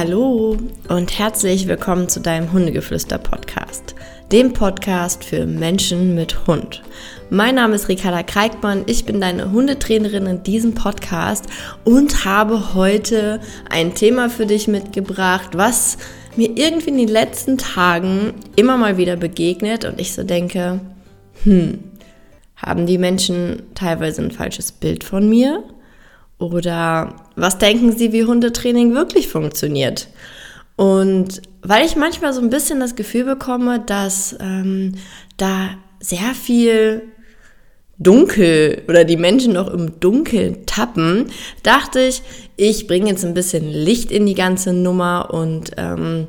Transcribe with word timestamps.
Hallo 0.00 0.56
und 0.88 1.18
herzlich 1.18 1.68
willkommen 1.68 2.08
zu 2.08 2.20
deinem 2.20 2.54
Hundegeflüster-Podcast, 2.54 3.94
dem 4.32 4.54
Podcast 4.54 5.24
für 5.24 5.44
Menschen 5.44 6.14
mit 6.14 6.46
Hund. 6.46 6.82
Mein 7.28 7.56
Name 7.56 7.74
ist 7.74 7.90
Ricarda 7.90 8.22
Kreikmann, 8.22 8.84
ich 8.86 9.04
bin 9.04 9.20
deine 9.20 9.52
Hundetrainerin 9.52 10.24
in 10.24 10.42
diesem 10.42 10.72
Podcast 10.72 11.48
und 11.84 12.24
habe 12.24 12.72
heute 12.72 13.40
ein 13.68 13.94
Thema 13.94 14.30
für 14.30 14.46
dich 14.46 14.68
mitgebracht, 14.68 15.50
was 15.52 15.98
mir 16.34 16.48
irgendwie 16.56 16.88
in 16.88 16.96
den 16.96 17.08
letzten 17.08 17.58
Tagen 17.58 18.32
immer 18.56 18.78
mal 18.78 18.96
wieder 18.96 19.16
begegnet 19.16 19.84
und 19.84 20.00
ich 20.00 20.14
so 20.14 20.22
denke, 20.22 20.80
hm, 21.44 21.78
haben 22.56 22.86
die 22.86 22.96
Menschen 22.96 23.64
teilweise 23.74 24.22
ein 24.22 24.30
falsches 24.30 24.72
Bild 24.72 25.04
von 25.04 25.28
mir? 25.28 25.62
Oder 26.40 27.14
was 27.36 27.58
denken 27.58 27.96
Sie, 27.96 28.12
wie 28.12 28.24
Hundetraining 28.24 28.94
wirklich 28.94 29.28
funktioniert? 29.28 30.08
Und 30.74 31.42
weil 31.62 31.84
ich 31.84 31.94
manchmal 31.94 32.32
so 32.32 32.40
ein 32.40 32.50
bisschen 32.50 32.80
das 32.80 32.96
Gefühl 32.96 33.24
bekomme, 33.24 33.80
dass 33.80 34.34
ähm, 34.40 34.94
da 35.36 35.76
sehr 36.00 36.34
viel 36.34 37.02
dunkel 37.98 38.82
oder 38.88 39.04
die 39.04 39.18
Menschen 39.18 39.52
noch 39.52 39.68
im 39.68 40.00
Dunkeln 40.00 40.64
tappen, 40.64 41.26
dachte 41.62 42.00
ich, 42.00 42.22
ich 42.56 42.86
bringe 42.86 43.10
jetzt 43.10 43.26
ein 43.26 43.34
bisschen 43.34 43.68
Licht 43.68 44.10
in 44.10 44.24
die 44.24 44.34
ganze 44.34 44.72
Nummer 44.72 45.34
und 45.34 45.72
ähm, 45.76 46.26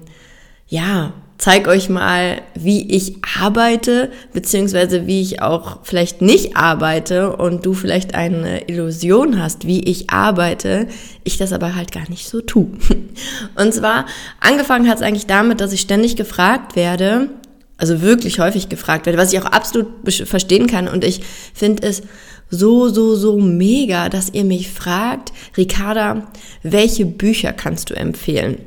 ja, 0.67 1.13
zeige 1.41 1.71
euch 1.71 1.89
mal, 1.89 2.43
wie 2.53 2.91
ich 2.91 3.15
arbeite, 3.39 4.11
beziehungsweise 4.31 5.07
wie 5.07 5.21
ich 5.21 5.41
auch 5.41 5.79
vielleicht 5.81 6.21
nicht 6.21 6.55
arbeite 6.55 7.35
und 7.35 7.65
du 7.65 7.73
vielleicht 7.73 8.13
eine 8.13 8.69
Illusion 8.69 9.41
hast, 9.41 9.65
wie 9.65 9.81
ich 9.81 10.11
arbeite, 10.11 10.87
ich 11.23 11.39
das 11.39 11.51
aber 11.51 11.75
halt 11.75 11.91
gar 11.91 12.07
nicht 12.09 12.27
so 12.27 12.41
tue. 12.41 12.69
Und 13.55 13.73
zwar, 13.73 14.05
angefangen 14.39 14.87
hat 14.87 14.97
es 14.97 15.01
eigentlich 15.01 15.25
damit, 15.25 15.61
dass 15.61 15.73
ich 15.73 15.81
ständig 15.81 16.15
gefragt 16.15 16.75
werde, 16.75 17.29
also 17.75 18.01
wirklich 18.01 18.39
häufig 18.39 18.69
gefragt 18.69 19.07
werde, 19.07 19.17
was 19.17 19.33
ich 19.33 19.39
auch 19.39 19.45
absolut 19.45 19.87
verstehen 20.25 20.67
kann 20.67 20.87
und 20.87 21.03
ich 21.03 21.21
finde 21.55 21.81
es 21.87 22.03
so, 22.51 22.89
so, 22.89 23.15
so 23.15 23.37
mega, 23.37 24.09
dass 24.09 24.31
ihr 24.31 24.43
mich 24.43 24.69
fragt, 24.69 25.33
Ricarda, 25.57 26.27
welche 26.61 27.07
Bücher 27.07 27.51
kannst 27.51 27.89
du 27.89 27.95
empfehlen? 27.95 28.59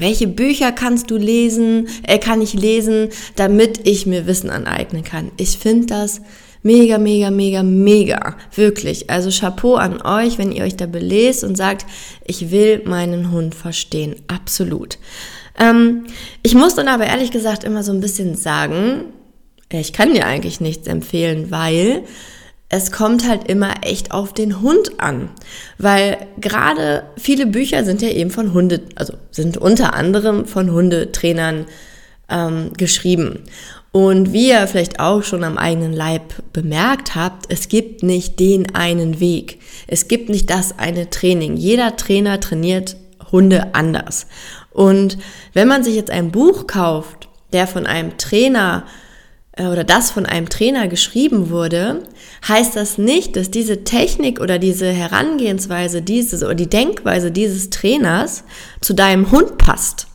Welche 0.00 0.26
Bücher 0.26 0.72
kannst 0.72 1.10
du 1.10 1.16
lesen, 1.16 1.88
äh, 2.06 2.18
kann 2.18 2.40
ich 2.42 2.54
lesen, 2.54 3.08
damit 3.36 3.86
ich 3.86 4.06
mir 4.06 4.26
Wissen 4.26 4.50
aneignen 4.50 5.04
kann. 5.04 5.30
Ich 5.36 5.58
finde 5.58 5.86
das 5.86 6.20
mega, 6.62 6.98
mega, 6.98 7.30
mega, 7.30 7.62
mega. 7.62 8.36
Wirklich. 8.54 9.08
Also 9.08 9.30
Chapeau 9.30 9.76
an 9.76 10.02
euch, 10.02 10.38
wenn 10.38 10.52
ihr 10.52 10.64
euch 10.64 10.76
da 10.76 10.86
belest 10.86 11.44
und 11.44 11.56
sagt, 11.56 11.86
ich 12.24 12.50
will 12.50 12.82
meinen 12.84 13.30
Hund 13.30 13.54
verstehen. 13.54 14.16
Absolut. 14.26 14.98
Ähm, 15.58 16.06
ich 16.42 16.54
muss 16.54 16.74
dann 16.74 16.88
aber 16.88 17.06
ehrlich 17.06 17.30
gesagt 17.30 17.64
immer 17.64 17.82
so 17.82 17.92
ein 17.92 18.00
bisschen 18.00 18.34
sagen, 18.34 19.04
ich 19.70 19.92
kann 19.92 20.12
dir 20.12 20.26
eigentlich 20.26 20.60
nichts 20.60 20.86
empfehlen, 20.86 21.50
weil 21.50 22.02
es 22.68 22.90
kommt 22.90 23.28
halt 23.28 23.48
immer 23.48 23.74
echt 23.82 24.10
auf 24.10 24.32
den 24.32 24.60
Hund 24.60 24.98
an, 24.98 25.30
weil 25.78 26.18
gerade 26.40 27.04
viele 27.16 27.46
Bücher 27.46 27.84
sind 27.84 28.02
ja 28.02 28.08
eben 28.08 28.30
von 28.30 28.52
Hunde, 28.52 28.82
also 28.96 29.14
sind 29.30 29.56
unter 29.56 29.94
anderem 29.94 30.46
von 30.46 30.72
Hundetrainern 30.72 31.66
ähm, 32.28 32.72
geschrieben. 32.76 33.44
Und 33.92 34.32
wie 34.32 34.48
ihr 34.48 34.66
vielleicht 34.66 35.00
auch 35.00 35.22
schon 35.22 35.44
am 35.44 35.56
eigenen 35.56 35.92
Leib 35.92 36.34
bemerkt 36.52 37.14
habt, 37.14 37.46
es 37.50 37.68
gibt 37.68 38.02
nicht 38.02 38.40
den 38.40 38.74
einen 38.74 39.20
Weg. 39.20 39.60
Es 39.86 40.08
gibt 40.08 40.28
nicht 40.28 40.50
das 40.50 40.78
eine 40.78 41.08
Training. 41.08 41.56
Jeder 41.56 41.96
Trainer 41.96 42.38
trainiert 42.40 42.96
Hunde 43.32 43.74
anders. 43.74 44.26
Und 44.70 45.16
wenn 45.54 45.68
man 45.68 45.82
sich 45.82 45.94
jetzt 45.94 46.10
ein 46.10 46.30
Buch 46.30 46.66
kauft, 46.66 47.28
der 47.52 47.66
von 47.66 47.86
einem 47.86 48.18
Trainer 48.18 48.84
äh, 49.52 49.66
oder 49.66 49.84
das 49.84 50.10
von 50.10 50.26
einem 50.26 50.48
Trainer 50.48 50.88
geschrieben 50.88 51.48
wurde, 51.48 52.02
heißt 52.46 52.76
das 52.76 52.98
nicht, 52.98 53.36
dass 53.36 53.50
diese 53.50 53.84
Technik 53.84 54.40
oder 54.40 54.58
diese 54.58 54.86
Herangehensweise 54.86 56.02
dieses 56.02 56.42
oder 56.42 56.54
die 56.54 56.68
Denkweise 56.68 57.30
dieses 57.30 57.70
Trainers 57.70 58.44
zu 58.80 58.94
deinem 58.94 59.30
Hund 59.30 59.58
passt. 59.58 60.06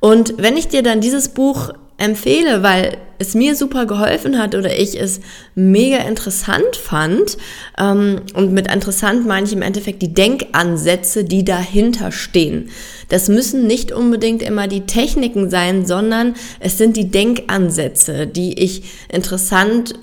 Und 0.00 0.34
wenn 0.38 0.56
ich 0.56 0.68
dir 0.68 0.82
dann 0.82 1.00
dieses 1.00 1.30
Buch 1.30 1.72
empfehle, 1.98 2.62
weil 2.62 2.98
es 3.18 3.34
mir 3.34 3.56
super 3.56 3.86
geholfen 3.86 4.38
hat 4.38 4.54
oder 4.54 4.78
ich 4.78 5.00
es 5.00 5.20
mega 5.54 5.98
interessant 5.98 6.76
fand. 6.76 7.38
Ähm, 7.78 8.20
und 8.34 8.52
mit 8.52 8.70
interessant 8.70 9.26
meine 9.26 9.46
ich 9.46 9.52
im 9.52 9.62
Endeffekt 9.62 10.02
die 10.02 10.12
Denkansätze, 10.12 11.24
die 11.24 11.44
dahinter 11.44 12.12
stehen. 12.12 12.70
Das 13.08 13.28
müssen 13.28 13.66
nicht 13.66 13.92
unbedingt 13.92 14.42
immer 14.42 14.68
die 14.68 14.82
Techniken 14.82 15.48
sein, 15.48 15.86
sondern 15.86 16.34
es 16.60 16.76
sind 16.76 16.96
die 16.96 17.10
Denkansätze, 17.10 18.26
die 18.26 18.58
ich 18.62 18.82
interessant 19.08 19.94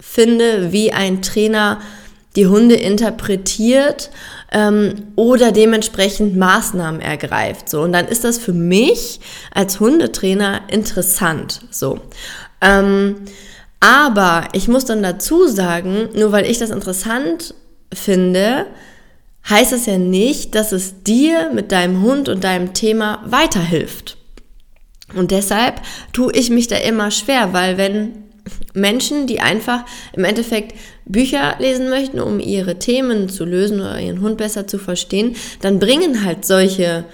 finde, 0.00 0.72
wie 0.72 0.92
ein 0.92 1.22
Trainer 1.22 1.80
die 2.36 2.46
Hunde 2.46 2.76
interpretiert 2.76 4.10
ähm, 4.52 5.08
oder 5.16 5.50
dementsprechend 5.50 6.36
Maßnahmen 6.36 7.00
ergreift. 7.00 7.68
So 7.68 7.82
und 7.82 7.92
dann 7.92 8.06
ist 8.06 8.24
das 8.24 8.38
für 8.38 8.52
mich 8.52 9.20
als 9.52 9.80
Hundetrainer 9.80 10.62
interessant. 10.68 11.62
So. 11.70 12.00
Ähm, 12.60 13.16
aber 13.80 14.48
ich 14.52 14.68
muss 14.68 14.84
dann 14.84 15.02
dazu 15.02 15.46
sagen, 15.46 16.08
nur 16.14 16.32
weil 16.32 16.46
ich 16.46 16.58
das 16.58 16.70
interessant 16.70 17.54
finde, 17.92 18.66
heißt 19.48 19.72
es 19.72 19.86
ja 19.86 19.98
nicht, 19.98 20.54
dass 20.54 20.72
es 20.72 21.02
dir 21.02 21.50
mit 21.52 21.72
deinem 21.72 22.02
Hund 22.02 22.28
und 22.28 22.44
deinem 22.44 22.74
Thema 22.74 23.22
weiterhilft. 23.24 24.16
Und 25.14 25.30
deshalb 25.30 25.80
tue 26.12 26.32
ich 26.32 26.50
mich 26.50 26.66
da 26.66 26.76
immer 26.76 27.10
schwer, 27.10 27.52
weil 27.52 27.78
wenn 27.78 28.27
Menschen, 28.80 29.26
die 29.26 29.40
einfach 29.40 29.84
im 30.12 30.24
Endeffekt 30.24 30.74
Bücher 31.04 31.56
lesen 31.58 31.88
möchten, 31.88 32.20
um 32.20 32.40
ihre 32.40 32.78
Themen 32.78 33.28
zu 33.28 33.44
lösen 33.44 33.80
oder 33.80 34.00
ihren 34.00 34.20
Hund 34.20 34.38
besser 34.38 34.66
zu 34.66 34.78
verstehen, 34.78 35.36
dann 35.60 35.78
bringen 35.78 36.24
halt 36.24 36.44
solche 36.44 37.04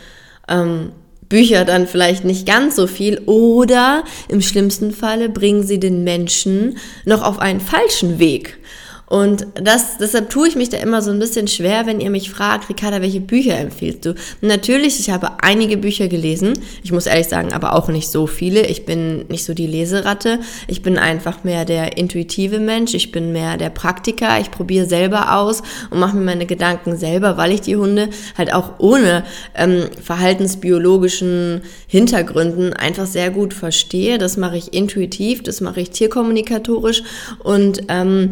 ähm, 0.49 0.93
Bücher 1.29 1.65
dann 1.65 1.87
vielleicht 1.87 2.25
nicht 2.25 2.47
ganz 2.47 2.77
so 2.77 2.87
viel 2.87 3.19
oder 3.27 4.05
im 4.29 4.41
schlimmsten 4.41 4.93
Falle 4.93 5.29
bringen 5.29 5.63
sie 5.63 5.81
den 5.81 6.05
Menschen 6.05 6.79
noch 7.05 7.23
auf 7.23 7.39
einen 7.39 7.61
falschen 7.61 8.19
Weg. 8.19 8.59
Und 9.07 9.47
das, 9.55 9.99
deshalb 9.99 10.31
tue 10.31 10.49
ich 10.49 10.57
mich 10.57 10.71
da 10.71 10.79
immer 10.79 11.03
so 11.03 11.11
ein 11.11 11.19
bisschen 11.19 11.47
schwer, 11.47 11.87
wenn 11.87 12.01
ihr 12.01 12.11
mich 12.11 12.31
fragt, 12.31 12.71
Ricarda, 12.71 13.03
welche 13.03 13.21
Bücher 13.21 13.59
empfiehlst 13.59 14.07
du? 14.07 14.15
Natürlich, 14.41 14.99
ich 14.99 15.11
habe 15.11 15.43
einige 15.43 15.77
Bücher 15.77 16.09
gelesen. 16.09 16.55
Ich 16.83 16.91
muss 16.91 17.07
ehrlich 17.07 17.29
sagen, 17.29 17.53
aber 17.53 17.75
auch 17.75 17.89
nicht 17.89 18.09
so 18.09 18.27
viele. 18.27 18.67
Ich 18.67 18.87
bin 18.87 19.27
nicht 19.29 19.45
so 19.45 19.53
die 19.53 19.67
Leseratte. 19.67 20.41
Ich 20.69 20.83
bin 20.83 20.99
einfach 20.99 21.45
mehr 21.45 21.67
der 21.67 21.99
intuitive 21.99 22.61
Mensch. 22.61 22.95
Ich 22.95 23.13
bin 23.13 23.33
mehr 23.33 23.59
der 23.59 23.71
Praktiker. 23.71 24.41
Ich 24.41 24.51
probiere 24.51 24.87
selber 24.87 25.37
aus 25.37 25.63
und 25.91 26.01
mache 26.01 26.17
mir 26.17 26.25
meine 26.25 26.47
Gedanken 26.47 26.97
selber, 26.97 27.37
weil 27.37 27.53
ich 27.53 27.61
die 27.61 27.77
Hunde 27.77 28.09
halt 28.39 28.55
auch 28.55 28.79
ohne 28.79 29.25
ähm, 29.55 29.85
verhaltensbiologischen 30.03 31.61
Hintergründen 31.87 32.73
einfach 32.73 33.07
sehr 33.07 33.31
gut 33.31 33.53
verstehe. 33.53 34.17
Das 34.17 34.39
mache 34.39 34.57
ich 34.57 34.73
intuitiv, 34.73 35.43
das 35.43 35.61
mache 35.61 35.83
ich 35.83 35.91
tierkommunikatorisch 35.91 37.03
und 37.43 37.83
ähm, 37.89 38.31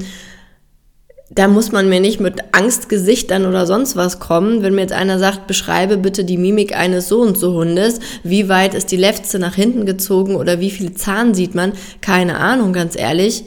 da 1.35 1.49
muss 1.49 1.73
man 1.73 1.89
mir 1.89 2.01
nicht 2.01 2.21
mit 2.21 2.41
Angstgesichtern 2.53 3.47
oder 3.47 3.67
sonst 3.67 3.97
was 3.97 4.21
kommen. 4.21 4.63
Wenn 4.63 4.75
mir 4.75 4.83
jetzt 4.83 4.93
einer 4.93 5.19
sagt, 5.19 5.47
beschreibe 5.47 5.97
bitte 5.97 6.25
die 6.25 6.37
Mimik 6.37 6.77
eines 6.77 7.09
so 7.09 7.21
und 7.21 7.39
so 7.39 7.55
Hundes, 7.55 8.01
wie 8.23 8.49
weit 8.49 8.75
ist 8.75 8.93
die 8.93 8.97
Lefze 8.97 9.39
nach 9.39 9.55
hinten 9.55 9.87
gezogen 9.87 10.37
oder 10.37 10.61
wie 10.61 10.71
viel 10.71 10.93
Zahn 10.93 11.33
sieht 11.33 11.55
man, 11.55 11.73
keine 12.03 12.37
Ahnung, 12.37 12.73
ganz 12.73 12.97
ehrlich. 12.97 13.45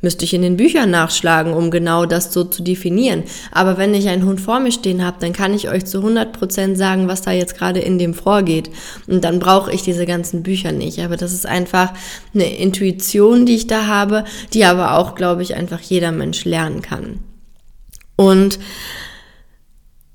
Müsste 0.00 0.24
ich 0.24 0.32
in 0.32 0.42
den 0.42 0.56
Büchern 0.56 0.92
nachschlagen, 0.92 1.54
um 1.54 1.72
genau 1.72 2.06
das 2.06 2.32
so 2.32 2.44
zu 2.44 2.62
definieren. 2.62 3.24
Aber 3.50 3.78
wenn 3.78 3.94
ich 3.94 4.08
einen 4.08 4.24
Hund 4.24 4.40
vor 4.40 4.60
mir 4.60 4.70
stehen 4.70 5.04
habe, 5.04 5.16
dann 5.18 5.32
kann 5.32 5.54
ich 5.54 5.68
euch 5.68 5.86
zu 5.86 5.98
100% 5.98 6.76
sagen, 6.76 7.08
was 7.08 7.22
da 7.22 7.32
jetzt 7.32 7.58
gerade 7.58 7.80
in 7.80 7.98
dem 7.98 8.14
vorgeht. 8.14 8.70
Und 9.08 9.24
dann 9.24 9.40
brauche 9.40 9.72
ich 9.72 9.82
diese 9.82 10.06
ganzen 10.06 10.44
Bücher 10.44 10.70
nicht. 10.70 11.00
Aber 11.00 11.16
das 11.16 11.32
ist 11.32 11.46
einfach 11.46 11.94
eine 12.32 12.56
Intuition, 12.56 13.44
die 13.44 13.56
ich 13.56 13.66
da 13.66 13.86
habe, 13.86 14.24
die 14.52 14.64
aber 14.64 14.96
auch, 14.98 15.16
glaube 15.16 15.42
ich, 15.42 15.56
einfach 15.56 15.80
jeder 15.80 16.12
Mensch 16.12 16.44
lernen 16.44 16.80
kann. 16.80 17.18
Und 18.18 18.58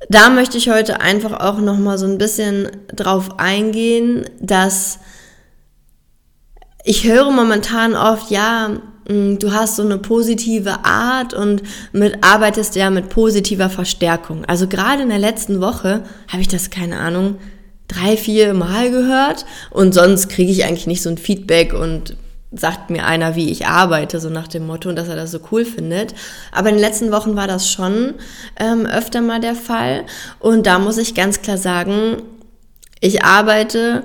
da 0.09 0.29
möchte 0.29 0.57
ich 0.57 0.69
heute 0.69 0.99
einfach 0.99 1.39
auch 1.39 1.59
noch 1.59 1.77
mal 1.77 1.97
so 1.97 2.05
ein 2.05 2.17
bisschen 2.17 2.67
drauf 2.93 3.39
eingehen, 3.39 4.25
dass 4.41 4.99
ich 6.83 7.05
höre 7.05 7.31
momentan 7.31 7.95
oft, 7.95 8.29
ja, 8.29 8.71
mm, 9.07 9.37
du 9.39 9.53
hast 9.53 9.77
so 9.77 9.83
eine 9.83 9.97
positive 9.97 10.83
Art 10.83 11.33
und 11.33 11.63
mit, 11.93 12.17
arbeitest 12.25 12.75
ja 12.75 12.89
mit 12.89 13.07
positiver 13.07 13.69
Verstärkung. 13.69 14.43
Also 14.43 14.67
gerade 14.67 15.03
in 15.03 15.09
der 15.09 15.17
letzten 15.19 15.61
Woche 15.61 16.03
habe 16.27 16.41
ich 16.41 16.49
das, 16.49 16.69
keine 16.69 16.99
Ahnung, 16.99 17.37
drei, 17.87 18.17
vier 18.17 18.53
Mal 18.53 18.91
gehört 18.91 19.45
und 19.69 19.93
sonst 19.93 20.27
kriege 20.27 20.51
ich 20.51 20.65
eigentlich 20.65 20.87
nicht 20.87 21.01
so 21.01 21.09
ein 21.09 21.17
Feedback 21.17 21.73
und 21.73 22.17
sagt 22.55 22.89
mir 22.89 23.05
einer, 23.05 23.35
wie 23.35 23.49
ich 23.49 23.65
arbeite, 23.65 24.19
so 24.19 24.29
nach 24.29 24.47
dem 24.47 24.67
Motto 24.67 24.89
und 24.89 24.95
dass 24.95 25.07
er 25.07 25.15
das 25.15 25.31
so 25.31 25.39
cool 25.51 25.65
findet. 25.65 26.13
Aber 26.51 26.69
in 26.69 26.75
den 26.75 26.81
letzten 26.81 27.11
Wochen 27.11 27.35
war 27.35 27.47
das 27.47 27.69
schon 27.69 28.13
ähm, 28.59 28.85
öfter 28.85 29.21
mal 29.21 29.39
der 29.39 29.55
Fall. 29.55 30.05
Und 30.39 30.67
da 30.67 30.79
muss 30.79 30.97
ich 30.97 31.15
ganz 31.15 31.41
klar 31.41 31.57
sagen, 31.57 32.21
ich 32.99 33.23
arbeite 33.23 34.03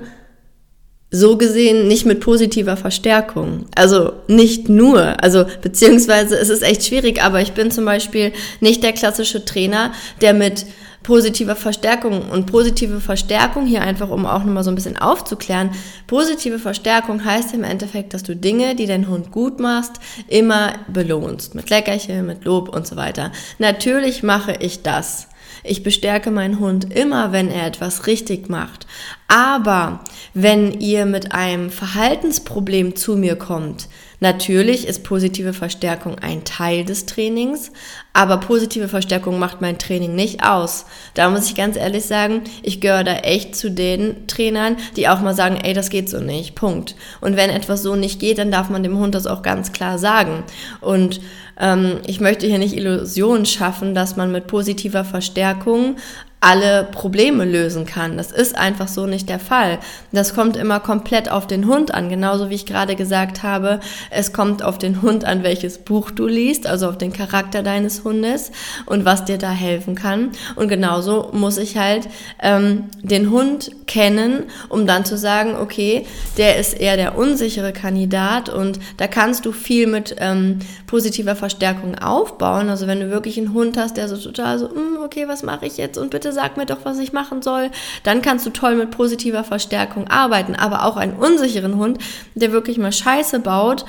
so 1.11 1.37
gesehen 1.37 1.87
nicht 1.87 2.05
mit 2.05 2.19
positiver 2.19 2.77
Verstärkung. 2.77 3.65
Also 3.75 4.13
nicht 4.27 4.69
nur, 4.69 5.23
also 5.23 5.45
beziehungsweise 5.61 6.37
es 6.37 6.49
ist 6.49 6.61
echt 6.61 6.85
schwierig, 6.85 7.21
aber 7.23 7.41
ich 7.41 7.53
bin 7.53 7.71
zum 7.71 7.85
Beispiel 7.85 8.31
nicht 8.59 8.83
der 8.83 8.93
klassische 8.93 9.43
Trainer, 9.43 9.91
der 10.21 10.33
mit 10.33 10.65
positiver 11.09 11.55
Verstärkung 11.55 12.29
und 12.29 12.45
positive 12.45 13.01
Verstärkung 13.01 13.65
hier 13.65 13.81
einfach, 13.81 14.09
um 14.09 14.27
auch 14.27 14.43
nochmal 14.43 14.63
so 14.63 14.69
ein 14.69 14.75
bisschen 14.75 14.95
aufzuklären. 14.95 15.71
Positive 16.05 16.59
Verstärkung 16.59 17.25
heißt 17.25 17.55
im 17.55 17.63
Endeffekt, 17.63 18.13
dass 18.13 18.21
du 18.21 18.35
Dinge, 18.35 18.75
die 18.75 18.85
dein 18.85 19.07
Hund 19.07 19.31
gut 19.31 19.59
machst, 19.59 19.93
immer 20.27 20.73
belohnst. 20.87 21.55
Mit 21.55 21.71
Leckerchen, 21.71 22.27
mit 22.27 22.45
Lob 22.45 22.69
und 22.69 22.85
so 22.85 22.95
weiter. 22.95 23.31
Natürlich 23.57 24.21
mache 24.21 24.53
ich 24.59 24.83
das. 24.83 25.29
Ich 25.63 25.81
bestärke 25.81 26.29
meinen 26.29 26.59
Hund 26.59 26.93
immer, 26.93 27.31
wenn 27.31 27.49
er 27.49 27.65
etwas 27.65 28.05
richtig 28.05 28.47
macht. 28.47 28.85
Aber 29.27 30.01
wenn 30.35 30.79
ihr 30.79 31.07
mit 31.07 31.31
einem 31.31 31.71
Verhaltensproblem 31.71 32.95
zu 32.95 33.15
mir 33.15 33.35
kommt, 33.35 33.87
natürlich 34.19 34.87
ist 34.87 35.03
positive 35.03 35.53
Verstärkung 35.53 36.19
ein 36.19 36.43
Teil 36.43 36.85
des 36.85 37.05
Trainings, 37.05 37.71
aber 38.13 38.37
positive 38.37 38.87
Verstärkung 38.87 39.39
macht 39.39 39.61
mein 39.61 39.77
Training 39.77 40.15
nicht 40.15 40.43
aus. 40.43 40.85
Da 41.13 41.29
muss 41.29 41.47
ich 41.47 41.55
ganz 41.55 41.77
ehrlich 41.77 42.05
sagen, 42.05 42.41
ich 42.63 42.81
gehöre 42.81 43.03
da 43.03 43.15
echt 43.17 43.55
zu 43.55 43.71
den 43.71 44.27
Trainern, 44.27 44.77
die 44.95 45.07
auch 45.07 45.21
mal 45.21 45.35
sagen, 45.35 45.57
ey, 45.63 45.73
das 45.73 45.89
geht 45.89 46.09
so 46.09 46.19
nicht. 46.19 46.55
Punkt. 46.55 46.95
Und 47.21 47.35
wenn 47.35 47.49
etwas 47.49 47.83
so 47.83 47.95
nicht 47.95 48.19
geht, 48.19 48.37
dann 48.37 48.51
darf 48.51 48.69
man 48.69 48.83
dem 48.83 48.97
Hund 48.97 49.15
das 49.15 49.27
auch 49.27 49.41
ganz 49.41 49.71
klar 49.71 49.97
sagen. 49.97 50.43
Und 50.81 51.21
ähm, 51.59 51.99
ich 52.07 52.19
möchte 52.19 52.47
hier 52.47 52.57
nicht 52.57 52.75
Illusionen 52.75 53.45
schaffen, 53.45 53.93
dass 53.93 54.15
man 54.15 54.31
mit 54.31 54.47
positiver 54.47 55.03
Verstärkung 55.03 55.97
alle 56.41 56.87
Probleme 56.89 57.43
lösen 57.43 57.85
kann. 57.85 58.15
Das 58.15 58.31
ist 58.31 58.57
einfach 58.57 58.87
so 58.87 59.05
nicht 59.05 59.27
der 59.27 59.39
Fall. 59.39 59.79
Das 60.13 60.33
kommt 60.33 60.55
immer 60.55 60.79
komplett 60.79 61.29
auf 61.29 61.47
den 61.47 61.67
Hund 61.67 61.93
an. 61.93 62.09
Genauso 62.09 62.49
wie 62.49 62.55
ich 62.55 62.65
gerade 62.65 62.95
gesagt 62.95 63.43
habe, 63.43 63.81
es 64.09 64.31
kommt 64.31 64.63
auf 64.63 64.77
den 64.77 65.01
Hund 65.01 65.25
an, 65.25 65.43
welches 65.43 65.79
Buch 65.79 66.11
du 66.11 66.27
liest, 66.27 66.65
also 66.65 66.87
auf 66.87 66.97
den 66.97 67.11
Charakter 67.11 67.61
deines 67.61 68.05
Hundes 68.05 68.51
und 68.85 69.03
was 69.03 69.25
dir 69.25 69.37
da 69.37 69.51
helfen 69.51 69.95
kann. 69.95 70.31
Und 70.55 70.69
genauso 70.69 71.29
muss 71.33 71.57
ich 71.57 71.77
halt 71.77 72.07
ähm, 72.41 72.85
den 73.01 73.31
Hund 73.31 73.71
kennen, 73.85 74.43
um 74.69 74.87
dann 74.87 75.03
zu 75.03 75.17
sagen, 75.17 75.55
okay, 75.59 76.05
der 76.37 76.57
ist 76.57 76.73
eher 76.73 76.95
der 76.95 77.17
unsichere 77.17 77.73
Kandidat 77.73 78.47
und 78.47 78.79
da 78.95 79.07
kannst 79.07 79.45
du 79.45 79.51
viel 79.51 79.87
mit 79.87 80.15
ähm, 80.19 80.59
positiver 80.87 81.35
Verstärkung 81.35 81.97
aufbauen. 81.97 82.69
Also 82.69 82.87
wenn 82.87 83.01
du 83.01 83.09
wirklich 83.09 83.37
einen 83.37 83.53
Hund 83.53 83.77
hast, 83.77 83.97
der 83.97 84.07
so 84.07 84.15
total 84.15 84.57
so, 84.57 84.67
mm, 84.67 85.03
okay, 85.03 85.27
was 85.27 85.43
mache 85.43 85.65
ich 85.65 85.77
jetzt 85.77 85.97
und 85.97 86.11
bitte 86.11 86.28
bitte 86.29 86.33
sag 86.33 86.57
mir 86.57 86.65
doch, 86.65 86.79
was 86.83 86.99
ich 86.99 87.13
machen 87.13 87.41
soll. 87.41 87.71
Dann 88.03 88.21
kannst 88.21 88.45
du 88.45 88.51
toll 88.51 88.75
mit 88.75 88.91
positiver 88.91 89.43
Verstärkung 89.43 90.07
arbeiten. 90.07 90.55
Aber 90.55 90.85
auch 90.85 90.97
einen 90.97 91.13
unsicheren 91.13 91.77
Hund, 91.77 91.99
der 92.35 92.51
wirklich 92.51 92.77
mal 92.77 92.91
Scheiße 92.91 93.39
baut, 93.39 93.85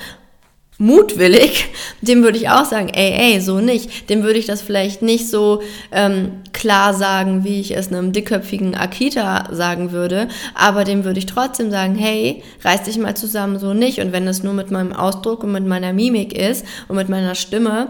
mutwillig, 0.77 1.67
dem 2.01 2.23
würde 2.23 2.39
ich 2.39 2.49
auch 2.49 2.65
sagen, 2.65 2.89
ey, 2.89 3.33
ey, 3.33 3.41
so 3.41 3.59
nicht. 3.59 4.09
Dem 4.09 4.23
würde 4.23 4.39
ich 4.39 4.47
das 4.47 4.61
vielleicht 4.61 5.03
nicht 5.03 5.29
so 5.29 5.61
ähm, 5.91 6.41
klar 6.53 6.93
sagen, 6.93 7.43
wie 7.43 7.59
ich 7.59 7.75
es 7.77 7.89
einem 7.89 8.11
dickköpfigen 8.11 8.75
Akita 8.75 9.53
sagen 9.53 9.91
würde, 9.91 10.27
aber 10.55 10.83
dem 10.83 11.03
würde 11.03 11.19
ich 11.19 11.27
trotzdem 11.27 11.69
sagen, 11.69 11.95
hey, 11.95 12.43
reiß 12.63 12.83
dich 12.83 12.97
mal 12.97 13.15
zusammen, 13.15 13.59
so 13.59 13.73
nicht. 13.73 13.99
Und 13.99 14.11
wenn 14.11 14.27
es 14.27 14.41
nur 14.41 14.53
mit 14.53 14.71
meinem 14.71 14.93
Ausdruck 14.93 15.43
und 15.43 15.51
mit 15.51 15.67
meiner 15.67 15.93
Mimik 15.93 16.33
ist 16.33 16.65
und 16.87 16.95
mit 16.95 17.09
meiner 17.09 17.35
Stimme, 17.35 17.89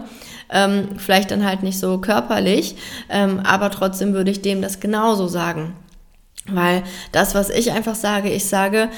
ähm, 0.52 0.90
vielleicht 0.98 1.30
dann 1.30 1.44
halt 1.44 1.62
nicht 1.62 1.78
so 1.78 1.98
körperlich, 1.98 2.76
ähm, 3.08 3.40
aber 3.40 3.70
trotzdem 3.70 4.12
würde 4.12 4.30
ich 4.30 4.42
dem 4.42 4.62
das 4.62 4.80
genauso 4.80 5.28
sagen. 5.28 5.74
Weil 6.46 6.82
das, 7.12 7.34
was 7.34 7.50
ich 7.50 7.72
einfach 7.72 7.94
sage, 7.94 8.30
ich 8.30 8.46
sage, 8.46 8.88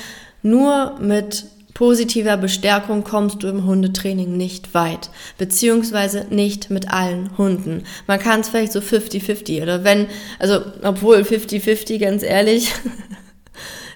nur 0.43 0.99
mit 1.01 1.47
positiver 1.75 2.37
Bestärkung 2.37 3.03
kommst 3.03 3.43
du 3.43 3.49
im 3.49 3.67
Hundetraining 3.67 4.37
nicht 4.37 4.75
weit, 4.75 5.11
beziehungsweise 5.39 6.27
nicht 6.31 6.71
mit 6.71 6.91
allen 6.91 7.37
Hunden. 7.37 7.83
Man 8.07 8.21
kann 8.21 8.41
es 8.41 8.49
vielleicht 8.49 8.73
so 8.73 8.79
50-50 8.79 9.63
oder 9.63 9.83
wenn, 9.83 10.07
also 10.39 10.61
obwohl 10.83 11.19
50-50, 11.19 11.99
ganz 11.99 12.23
ehrlich, 12.23 12.73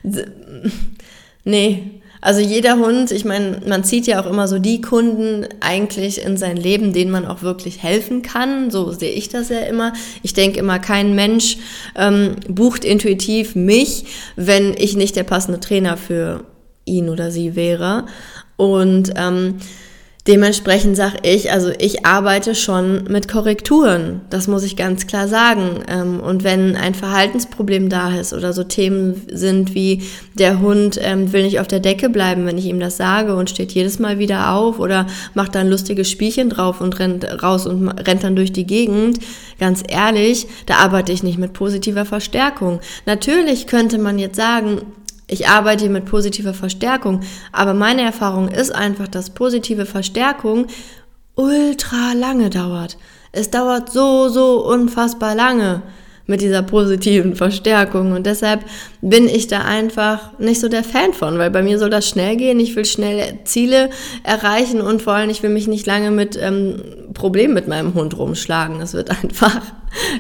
nee, 1.44 1.97
also 2.20 2.40
jeder 2.40 2.78
Hund, 2.78 3.12
ich 3.12 3.24
meine, 3.24 3.60
man 3.66 3.84
zieht 3.84 4.06
ja 4.06 4.20
auch 4.20 4.26
immer 4.26 4.48
so 4.48 4.58
die 4.58 4.80
Kunden 4.80 5.46
eigentlich 5.60 6.22
in 6.22 6.36
sein 6.36 6.56
Leben, 6.56 6.92
denen 6.92 7.10
man 7.10 7.26
auch 7.26 7.42
wirklich 7.42 7.82
helfen 7.82 8.22
kann. 8.22 8.70
So 8.70 8.92
sehe 8.92 9.12
ich 9.12 9.28
das 9.28 9.48
ja 9.48 9.60
immer. 9.60 9.92
Ich 10.22 10.34
denke 10.34 10.58
immer, 10.58 10.78
kein 10.78 11.14
Mensch 11.14 11.58
ähm, 11.96 12.36
bucht 12.48 12.84
intuitiv 12.84 13.54
mich, 13.54 14.04
wenn 14.36 14.74
ich 14.76 14.96
nicht 14.96 15.16
der 15.16 15.24
passende 15.24 15.60
Trainer 15.60 15.96
für 15.96 16.44
ihn 16.84 17.08
oder 17.08 17.30
sie 17.30 17.54
wäre. 17.54 18.06
Und 18.56 19.12
ähm, 19.16 19.56
Dementsprechend 20.28 20.94
sage 20.94 21.16
ich, 21.22 21.52
also 21.52 21.70
ich 21.78 22.04
arbeite 22.04 22.54
schon 22.54 23.04
mit 23.04 23.28
Korrekturen, 23.28 24.20
das 24.28 24.46
muss 24.46 24.62
ich 24.62 24.76
ganz 24.76 25.06
klar 25.06 25.26
sagen. 25.26 25.82
Ähm, 25.88 26.20
und 26.20 26.44
wenn 26.44 26.76
ein 26.76 26.92
Verhaltensproblem 26.92 27.88
da 27.88 28.14
ist 28.14 28.34
oder 28.34 28.52
so 28.52 28.62
Themen 28.62 29.22
sind 29.32 29.75
wie 29.75 30.02
der 30.34 30.60
Hund 30.60 31.00
ähm, 31.02 31.32
will 31.32 31.44
nicht 31.44 31.60
auf 31.60 31.66
der 31.66 31.80
Decke 31.80 32.10
bleiben, 32.10 32.44
wenn 32.44 32.58
ich 32.58 32.66
ihm 32.66 32.78
das 32.78 32.98
sage 32.98 33.34
und 33.36 33.48
steht 33.48 33.72
jedes 33.72 33.98
Mal 34.00 34.19
wieder 34.19 34.52
auf 34.52 34.78
oder 34.80 35.06
macht 35.32 35.54
dann 35.54 35.70
lustiges 35.70 36.10
Spielchen 36.10 36.50
drauf 36.50 36.82
und 36.82 36.98
rennt 36.98 37.25
raus 37.42 37.66
und 37.66 37.88
rennt 37.88 38.22
dann 38.22 38.36
durch 38.36 38.52
die 38.52 38.66
Gegend, 38.66 39.20
ganz 39.58 39.82
ehrlich, 39.88 40.46
da 40.66 40.75
arbeite 40.75 41.10
ich 41.10 41.22
nicht 41.22 41.38
mit 41.38 41.54
positiver 41.54 42.04
Verstärkung. 42.04 42.80
Natürlich 43.06 43.66
könnte 43.66 43.96
man 43.96 44.19
jetzt 44.19 44.36
sagen, 44.36 44.82
ich 45.28 45.46
arbeite 45.46 45.88
mit 45.88 46.06
positiver 46.06 46.54
Verstärkung, 46.54 47.20
aber 47.52 47.75
meine 47.75 48.02
Erfahrung 48.02 48.48
ist 48.48 48.75
einfach, 48.75 49.08
dass 49.08 49.30
positive 49.30 49.86
Verstärkung 49.86 50.66
ultra 51.34 52.14
lange 52.14 52.50
dauert. 52.50 52.96
Es 53.30 53.50
dauert 53.50 53.92
so, 53.92 54.28
so 54.28 54.66
unfassbar 54.66 55.34
lange 55.34 55.82
mit 56.26 56.40
dieser 56.42 56.62
positiven 56.62 57.34
Verstärkung. 57.36 58.12
Und 58.12 58.26
deshalb 58.26 58.64
bin 59.00 59.28
ich 59.28 59.48
da 59.48 59.62
einfach 59.62 60.38
nicht 60.38 60.60
so 60.60 60.69
der 60.69 60.84
Fan 60.84 61.12
von, 61.12 61.38
weil 61.38 61.50
bei 61.50 61.62
mir 61.62 61.78
soll 61.78 61.90
das 61.90 62.08
schnell 62.08 62.36
gehen. 62.36 62.60
Ich 62.60 62.76
will 62.76 62.84
schnell 62.84 63.38
Ziele 63.44 63.90
erreichen 64.25 64.80
und 64.80 65.02
vor 65.02 65.14
allem, 65.14 65.30
ich 65.30 65.42
will 65.42 65.50
mich 65.50 65.68
nicht 65.68 65.87
lange 65.87 66.11
mit 66.11 66.38
ähm, 66.40 66.82
Problemen 67.14 67.54
mit 67.54 67.68
meinem 67.68 67.94
Hund 67.94 68.16
rumschlagen. 68.16 68.78
Das 68.78 68.94
wird 68.94 69.10
einfach 69.22 69.60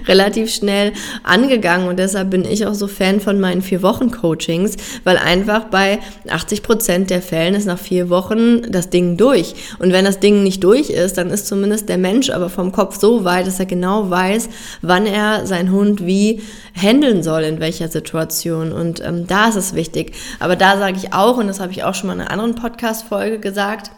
relativ 0.06 0.50
schnell 0.52 0.92
angegangen 1.22 1.88
und 1.88 1.98
deshalb 1.98 2.30
bin 2.30 2.44
ich 2.44 2.66
auch 2.66 2.74
so 2.74 2.86
Fan 2.86 3.20
von 3.20 3.38
meinen 3.40 3.62
vier 3.62 3.82
Wochen 3.82 4.10
Coachings, 4.10 4.76
weil 5.04 5.18
einfach 5.18 5.64
bei 5.64 5.98
80 6.28 6.62
Prozent 6.62 7.10
der 7.10 7.22
Fällen 7.22 7.54
ist 7.54 7.66
nach 7.66 7.78
vier 7.78 8.08
Wochen 8.08 8.62
das 8.70 8.90
Ding 8.90 9.16
durch. 9.16 9.54
Und 9.78 9.92
wenn 9.92 10.04
das 10.04 10.20
Ding 10.20 10.42
nicht 10.42 10.64
durch 10.64 10.90
ist, 10.90 11.18
dann 11.18 11.30
ist 11.30 11.46
zumindest 11.46 11.88
der 11.88 11.98
Mensch 11.98 12.30
aber 12.30 12.48
vom 12.48 12.72
Kopf 12.72 12.98
so 12.98 13.24
weit, 13.24 13.46
dass 13.46 13.60
er 13.60 13.66
genau 13.66 14.10
weiß, 14.10 14.48
wann 14.82 15.06
er 15.06 15.46
seinen 15.46 15.72
Hund 15.72 16.04
wie 16.06 16.42
handeln 16.74 17.22
soll, 17.22 17.42
in 17.42 17.60
welcher 17.60 17.88
Situation. 17.88 18.72
Und 18.72 19.04
ähm, 19.04 19.26
da 19.26 19.48
ist 19.48 19.56
es 19.56 19.74
wichtig. 19.74 20.12
Aber 20.40 20.56
da 20.56 20.78
sage 20.78 20.96
ich 20.96 21.12
auch, 21.12 21.36
und 21.36 21.48
das 21.48 21.60
habe 21.60 21.72
ich 21.72 21.84
auch 21.84 21.94
schon 21.94 22.08
mal 22.08 22.14
in 22.14 22.20
einer 22.20 22.30
anderen 22.30 22.54
Podcast-Folge 22.54 23.38
gesagt, 23.38 23.90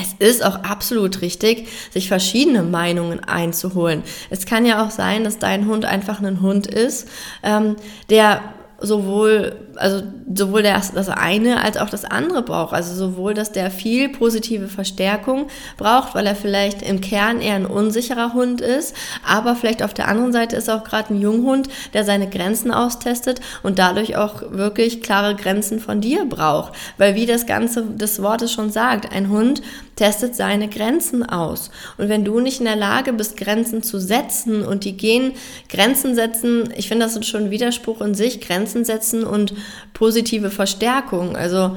es 0.00 0.14
ist 0.18 0.44
auch 0.44 0.62
absolut 0.62 1.20
richtig, 1.22 1.68
sich 1.90 2.08
verschiedene 2.08 2.62
Meinungen 2.62 3.20
einzuholen. 3.20 4.02
Es 4.30 4.46
kann 4.46 4.66
ja 4.66 4.84
auch 4.84 4.90
sein, 4.90 5.24
dass 5.24 5.38
dein 5.38 5.66
Hund 5.66 5.84
einfach 5.84 6.20
ein 6.22 6.40
Hund 6.40 6.66
ist, 6.66 7.08
ähm, 7.42 7.76
der 8.08 8.42
sowohl, 8.80 9.56
also 9.80 10.02
sowohl 10.32 10.62
das, 10.62 10.92
das 10.92 11.08
eine 11.08 11.62
als 11.62 11.76
auch 11.76 11.88
das 11.88 12.04
andere 12.04 12.42
braucht. 12.42 12.74
Also 12.74 12.94
sowohl, 12.94 13.34
dass 13.34 13.50
der 13.50 13.70
viel 13.70 14.10
positive 14.10 14.68
Verstärkung 14.68 15.48
braucht, 15.76 16.14
weil 16.14 16.26
er 16.26 16.36
vielleicht 16.36 16.82
im 16.82 17.00
Kern 17.00 17.40
eher 17.40 17.54
ein 17.54 17.66
unsicherer 17.66 18.34
Hund 18.34 18.60
ist, 18.60 18.94
aber 19.26 19.56
vielleicht 19.56 19.82
auf 19.82 19.94
der 19.94 20.08
anderen 20.08 20.32
Seite 20.32 20.56
ist 20.56 20.68
auch 20.68 20.84
gerade 20.84 21.14
ein 21.14 21.20
Junghund, 21.20 21.68
der 21.94 22.04
seine 22.04 22.28
Grenzen 22.28 22.70
austestet 22.70 23.40
und 23.62 23.78
dadurch 23.78 24.16
auch 24.16 24.42
wirklich 24.50 25.02
klare 25.02 25.34
Grenzen 25.34 25.80
von 25.80 26.00
dir 26.00 26.26
braucht. 26.26 26.74
Weil 26.98 27.14
wie 27.14 27.26
das 27.26 27.46
Ganze 27.46 27.84
des 27.84 28.22
Wortes 28.22 28.52
schon 28.52 28.70
sagt, 28.70 29.12
ein 29.12 29.30
Hund 29.30 29.62
testet 29.96 30.34
seine 30.34 30.68
Grenzen 30.68 31.22
aus. 31.22 31.70
Und 31.98 32.08
wenn 32.08 32.24
du 32.24 32.40
nicht 32.40 32.60
in 32.60 32.64
der 32.64 32.76
Lage 32.76 33.12
bist, 33.12 33.36
Grenzen 33.36 33.82
zu 33.82 33.98
setzen 33.98 34.64
und 34.64 34.84
die 34.84 34.96
gehen, 34.96 35.32
Grenzen 35.68 36.14
setzen, 36.14 36.72
ich 36.74 36.88
finde, 36.88 37.04
das 37.04 37.16
ist 37.16 37.26
schon 37.26 37.44
ein 37.44 37.50
Widerspruch 37.50 38.00
in 38.00 38.14
sich, 38.14 38.40
Grenzen 38.40 38.84
setzen 38.86 39.24
und 39.24 39.52
positive 39.92 40.50
Verstärkung. 40.50 41.36
Also, 41.36 41.76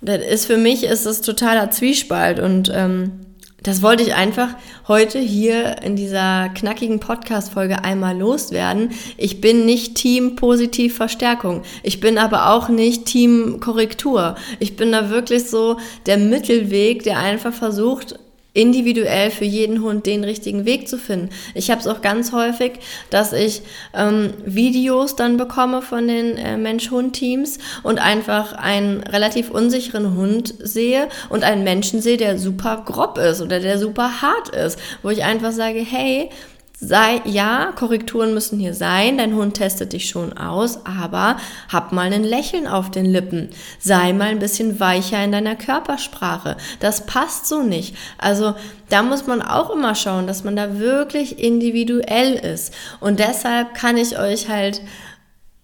das 0.00 0.24
ist 0.24 0.46
für 0.46 0.58
mich 0.58 0.84
ist 0.84 1.06
es 1.06 1.20
totaler 1.20 1.70
Zwiespalt 1.70 2.38
und 2.38 2.70
ähm, 2.74 3.12
das 3.66 3.82
wollte 3.82 4.04
ich 4.04 4.14
einfach 4.14 4.50
heute 4.86 5.18
hier 5.18 5.82
in 5.82 5.96
dieser 5.96 6.50
knackigen 6.50 7.00
Podcast-Folge 7.00 7.82
einmal 7.82 8.16
loswerden. 8.16 8.90
Ich 9.16 9.40
bin 9.40 9.66
nicht 9.66 9.96
Team 9.96 10.36
Positiv 10.36 10.94
Verstärkung. 10.94 11.62
Ich 11.82 11.98
bin 11.98 12.16
aber 12.16 12.50
auch 12.50 12.68
nicht 12.68 13.06
Team 13.06 13.58
Korrektur. 13.58 14.36
Ich 14.60 14.76
bin 14.76 14.92
da 14.92 15.10
wirklich 15.10 15.50
so 15.50 15.78
der 16.06 16.16
Mittelweg, 16.16 17.02
der 17.02 17.18
einfach 17.18 17.52
versucht, 17.52 18.20
individuell 18.56 19.30
für 19.30 19.44
jeden 19.44 19.82
Hund 19.82 20.06
den 20.06 20.24
richtigen 20.24 20.64
Weg 20.64 20.88
zu 20.88 20.96
finden. 20.98 21.28
Ich 21.54 21.70
habe 21.70 21.80
es 21.80 21.86
auch 21.86 22.00
ganz 22.00 22.32
häufig, 22.32 22.72
dass 23.10 23.32
ich 23.32 23.62
ähm, 23.94 24.32
Videos 24.44 25.14
dann 25.14 25.36
bekomme 25.36 25.82
von 25.82 26.08
den 26.08 26.38
äh, 26.38 26.56
Mensch-Hund-Teams 26.56 27.58
und 27.82 27.98
einfach 27.98 28.54
einen 28.54 29.02
relativ 29.02 29.50
unsicheren 29.50 30.16
Hund 30.16 30.54
sehe 30.58 31.08
und 31.28 31.44
einen 31.44 31.64
Menschen 31.64 32.00
sehe, 32.00 32.16
der 32.16 32.38
super 32.38 32.82
grob 32.86 33.18
ist 33.18 33.42
oder 33.42 33.60
der 33.60 33.78
super 33.78 34.22
hart 34.22 34.48
ist, 34.48 34.78
wo 35.02 35.10
ich 35.10 35.22
einfach 35.22 35.52
sage, 35.52 35.80
hey, 35.80 36.30
sei, 36.78 37.22
ja, 37.24 37.72
Korrekturen 37.74 38.34
müssen 38.34 38.58
hier 38.58 38.74
sein, 38.74 39.16
dein 39.16 39.34
Hund 39.34 39.54
testet 39.54 39.94
dich 39.94 40.08
schon 40.08 40.36
aus, 40.36 40.84
aber 40.84 41.38
hab 41.72 41.92
mal 41.92 42.12
ein 42.12 42.22
Lächeln 42.22 42.66
auf 42.66 42.90
den 42.90 43.06
Lippen. 43.06 43.48
Sei 43.78 44.12
mal 44.12 44.28
ein 44.28 44.38
bisschen 44.38 44.78
weicher 44.78 45.22
in 45.24 45.32
deiner 45.32 45.56
Körpersprache. 45.56 46.56
Das 46.80 47.06
passt 47.06 47.46
so 47.46 47.62
nicht. 47.62 47.96
Also, 48.18 48.54
da 48.90 49.02
muss 49.02 49.26
man 49.26 49.40
auch 49.40 49.70
immer 49.70 49.94
schauen, 49.94 50.26
dass 50.26 50.44
man 50.44 50.54
da 50.54 50.78
wirklich 50.78 51.38
individuell 51.38 52.34
ist. 52.34 52.74
Und 53.00 53.20
deshalb 53.20 53.74
kann 53.74 53.96
ich 53.96 54.18
euch 54.18 54.48
halt 54.48 54.82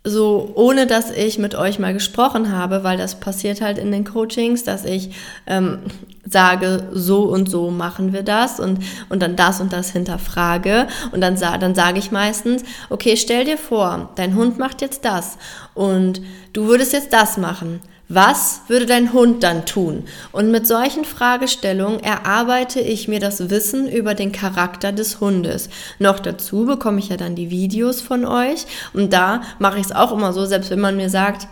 so 0.04 0.50
ohne 0.56 0.88
dass 0.88 1.12
ich 1.12 1.38
mit 1.38 1.54
euch 1.54 1.78
mal 1.78 1.92
gesprochen 1.92 2.50
habe, 2.50 2.82
weil 2.82 2.98
das 2.98 3.20
passiert 3.20 3.60
halt 3.60 3.78
in 3.78 3.92
den 3.92 4.04
Coachings, 4.04 4.64
dass 4.64 4.84
ich 4.84 5.14
ähm, 5.46 5.78
sage, 6.24 6.88
so 6.92 7.24
und 7.24 7.50
so 7.50 7.70
machen 7.70 8.12
wir 8.12 8.22
das 8.22 8.60
und, 8.60 8.78
und 9.08 9.22
dann 9.22 9.36
das 9.36 9.60
und 9.60 9.72
das 9.72 9.90
hinterfrage 9.90 10.86
und 11.10 11.20
dann, 11.20 11.36
dann 11.38 11.74
sage 11.74 11.98
ich 11.98 12.12
meistens, 12.12 12.62
okay, 12.90 13.16
stell 13.16 13.44
dir 13.44 13.58
vor, 13.58 14.10
dein 14.14 14.34
Hund 14.36 14.58
macht 14.58 14.80
jetzt 14.82 15.04
das 15.04 15.36
und 15.74 16.20
du 16.52 16.66
würdest 16.66 16.92
jetzt 16.92 17.12
das 17.12 17.36
machen. 17.36 17.80
Was 18.14 18.60
würde 18.68 18.84
dein 18.84 19.14
Hund 19.14 19.42
dann 19.42 19.64
tun? 19.64 20.04
Und 20.32 20.50
mit 20.50 20.66
solchen 20.66 21.06
Fragestellungen 21.06 22.00
erarbeite 22.00 22.78
ich 22.78 23.08
mir 23.08 23.20
das 23.20 23.48
Wissen 23.48 23.88
über 23.88 24.14
den 24.14 24.32
Charakter 24.32 24.92
des 24.92 25.18
Hundes. 25.18 25.70
Noch 25.98 26.20
dazu 26.20 26.66
bekomme 26.66 26.98
ich 26.98 27.08
ja 27.08 27.16
dann 27.16 27.36
die 27.36 27.50
Videos 27.50 28.02
von 28.02 28.26
euch 28.26 28.66
und 28.92 29.14
da 29.14 29.40
mache 29.58 29.78
ich 29.78 29.86
es 29.86 29.92
auch 29.92 30.12
immer 30.12 30.34
so, 30.34 30.44
selbst 30.44 30.70
wenn 30.70 30.80
man 30.80 30.96
mir 30.96 31.08
sagt, 31.08 31.48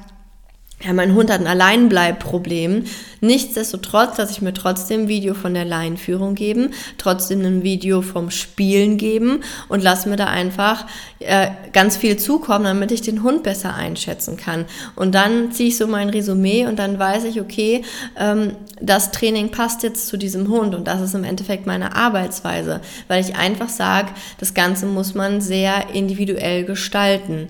ja, 0.83 0.95
mein 0.95 1.15
Hund 1.15 1.31
hat 1.31 1.41
ein 1.41 1.47
Alleinbleibproblem. 1.47 2.85
Nichtsdestotrotz 3.21 4.17
dass 4.17 4.31
ich 4.31 4.41
mir 4.41 4.55
trotzdem 4.55 5.03
ein 5.03 5.09
Video 5.09 5.35
von 5.35 5.53
der 5.53 5.67
Leinführung 5.67 6.35
geben, 6.35 6.71
trotzdem 6.97 7.45
ein 7.45 7.63
Video 7.63 8.01
vom 8.01 8.31
Spielen 8.31 8.97
geben 8.97 9.41
und 9.69 9.83
lass 9.83 10.07
mir 10.07 10.17
da 10.17 10.27
einfach 10.27 10.87
äh, 11.19 11.49
ganz 11.75 11.99
viel 11.99 12.17
zukommen, 12.17 12.65
damit 12.65 12.93
ich 12.93 13.03
den 13.03 13.23
Hund 13.23 13.43
besser 13.43 13.75
einschätzen 13.75 14.39
kann. 14.39 14.65
Und 14.97 15.15
dann 15.15 15.53
ziehe 15.53 15.69
ich 15.69 15.77
so 15.77 15.87
mein 15.87 16.09
Resümee 16.09 16.67
und 16.67 16.79
dann 16.79 16.99
weiß 16.99 17.25
ich, 17.25 17.43
okay, 17.43 17.83
ähm, 18.19 18.53
das 18.81 19.13
Training 19.13 19.51
passt 19.51 19.83
jetzt 19.83 20.09
zu 20.09 20.17
diesem 20.17 20.49
Hund 20.49 20.75
und 20.75 20.87
das 20.87 21.03
ist 21.03 21.15
im 21.15 21.25
Endeffekt 21.25 21.67
meine 21.67 21.95
Arbeitsweise, 21.95 22.81
weil 23.09 23.23
ich 23.23 23.37
einfach 23.37 23.69
sage, 23.69 24.09
das 24.39 24.55
Ganze 24.55 24.87
muss 24.87 25.15
man 25.15 25.43
sehr 25.43 25.91
individuell 25.93 26.65
gestalten. 26.65 27.49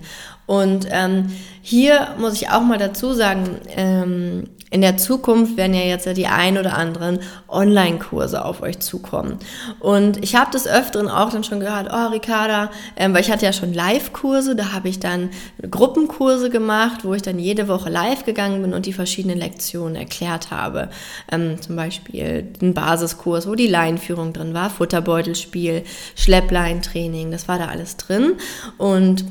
Und 0.51 0.85
ähm, 0.91 1.27
hier 1.61 2.09
muss 2.17 2.33
ich 2.33 2.49
auch 2.49 2.61
mal 2.61 2.77
dazu 2.77 3.13
sagen, 3.13 3.61
ähm, 3.73 4.49
in 4.69 4.81
der 4.81 4.97
Zukunft 4.97 5.55
werden 5.55 5.73
ja 5.73 5.83
jetzt 5.83 6.05
ja 6.05 6.11
die 6.11 6.27
ein 6.27 6.57
oder 6.57 6.77
anderen 6.77 7.19
Online-Kurse 7.47 8.43
auf 8.43 8.61
euch 8.61 8.79
zukommen. 8.79 9.37
Und 9.79 10.21
ich 10.21 10.35
habe 10.35 10.51
das 10.51 10.67
öfteren 10.67 11.07
auch 11.07 11.29
dann 11.29 11.45
schon 11.45 11.61
gehört, 11.61 11.87
oh 11.93 12.07
Ricarda, 12.11 12.69
ähm, 12.97 13.13
weil 13.13 13.21
ich 13.21 13.31
hatte 13.31 13.45
ja 13.45 13.53
schon 13.53 13.73
Live-Kurse, 13.73 14.57
da 14.57 14.73
habe 14.73 14.89
ich 14.89 14.99
dann 14.99 15.29
Gruppenkurse 15.69 16.49
gemacht, 16.49 17.05
wo 17.05 17.13
ich 17.13 17.21
dann 17.21 17.39
jede 17.39 17.69
Woche 17.69 17.89
live 17.89 18.25
gegangen 18.25 18.61
bin 18.61 18.73
und 18.73 18.85
die 18.85 18.93
verschiedenen 18.93 19.37
Lektionen 19.37 19.95
erklärt 19.95 20.51
habe. 20.51 20.89
Ähm, 21.31 21.61
zum 21.61 21.77
Beispiel 21.77 22.43
den 22.43 22.73
Basiskurs, 22.73 23.47
wo 23.47 23.55
die 23.55 23.67
Leinführung 23.67 24.33
drin 24.33 24.53
war, 24.53 24.69
Futterbeutelspiel, 24.69 25.83
Schleppleintraining, 26.17 27.31
das 27.31 27.47
war 27.47 27.57
da 27.57 27.67
alles 27.67 27.95
drin. 27.95 28.33
Und 28.77 29.23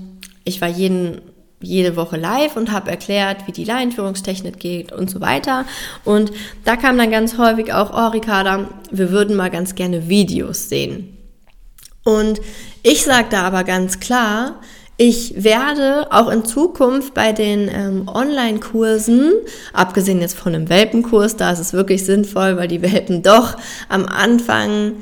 ich 0.44 0.60
war 0.60 0.68
jeden 0.68 1.20
jede 1.62 1.94
Woche 1.96 2.16
live 2.16 2.56
und 2.56 2.72
habe 2.72 2.90
erklärt, 2.90 3.46
wie 3.46 3.52
die 3.52 3.64
Laienführungstechnik 3.64 4.58
geht 4.58 4.92
und 4.92 5.10
so 5.10 5.20
weiter. 5.20 5.66
Und 6.04 6.32
da 6.64 6.76
kam 6.76 6.96
dann 6.96 7.10
ganz 7.10 7.36
häufig 7.36 7.72
auch, 7.72 7.92
oh 7.92 8.08
Ricarda, 8.12 8.68
wir 8.90 9.10
würden 9.10 9.36
mal 9.36 9.50
ganz 9.50 9.74
gerne 9.74 10.08
Videos 10.08 10.68
sehen. 10.68 11.18
Und 12.04 12.40
ich 12.82 13.04
sage 13.04 13.28
da 13.30 13.42
aber 13.42 13.64
ganz 13.64 14.00
klar, 14.00 14.60
ich 14.96 15.44
werde 15.44 16.06
auch 16.10 16.28
in 16.28 16.44
Zukunft 16.44 17.14
bei 17.14 17.32
den 17.32 17.70
ähm, 17.72 18.08
Online-Kursen, 18.08 19.32
abgesehen 19.72 20.20
jetzt 20.20 20.36
von 20.36 20.54
einem 20.54 20.68
Welpenkurs, 20.68 21.36
da 21.36 21.50
ist 21.52 21.58
es 21.58 21.72
wirklich 21.72 22.04
sinnvoll, 22.04 22.56
weil 22.56 22.68
die 22.68 22.82
Welpen 22.82 23.22
doch 23.22 23.56
am 23.88 24.06
Anfang 24.06 24.96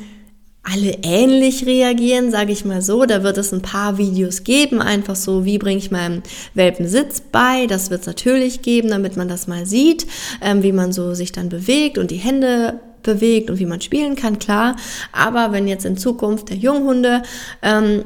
alle 0.71 0.99
ähnlich 1.03 1.67
reagieren, 1.67 2.31
sage 2.31 2.53
ich 2.53 2.65
mal 2.65 2.83
so. 2.83 3.05
Da 3.05 3.23
wird 3.23 3.39
es 3.39 3.53
ein 3.53 3.63
paar 3.63 3.99
Videos 3.99 4.45
geben, 4.45 4.83
einfach 4.83 5.17
so, 5.17 5.45
wie 5.45 5.59
bringe 5.59 5.79
ich 5.79 5.91
meinem 5.91 6.23
Welpen 6.55 6.89
Sitz 6.89 7.21
bei. 7.21 7.67
Das 7.67 7.91
wird 7.91 8.03
es 8.03 8.07
natürlich 8.07 8.63
geben, 8.63 8.91
damit 8.91 9.17
man 9.17 9.29
das 9.29 9.47
mal 9.47 9.67
sieht, 9.67 10.07
ähm, 10.43 10.63
wie 10.63 10.73
man 10.73 10.93
so 10.93 11.15
sich 11.15 11.33
dann 11.33 11.49
bewegt 11.49 11.99
und 11.99 12.11
die 12.11 12.17
Hände 12.17 12.81
bewegt 13.03 13.49
und 13.49 13.59
wie 13.59 13.67
man 13.67 13.81
spielen 13.81 14.17
kann, 14.17 14.39
klar. 14.39 14.77
Aber 15.13 15.53
wenn 15.53 15.67
jetzt 15.67 15.85
in 15.85 15.97
Zukunft 15.97 16.51
der 16.51 16.57
Junghunde 16.57 17.23
ähm, 17.63 18.05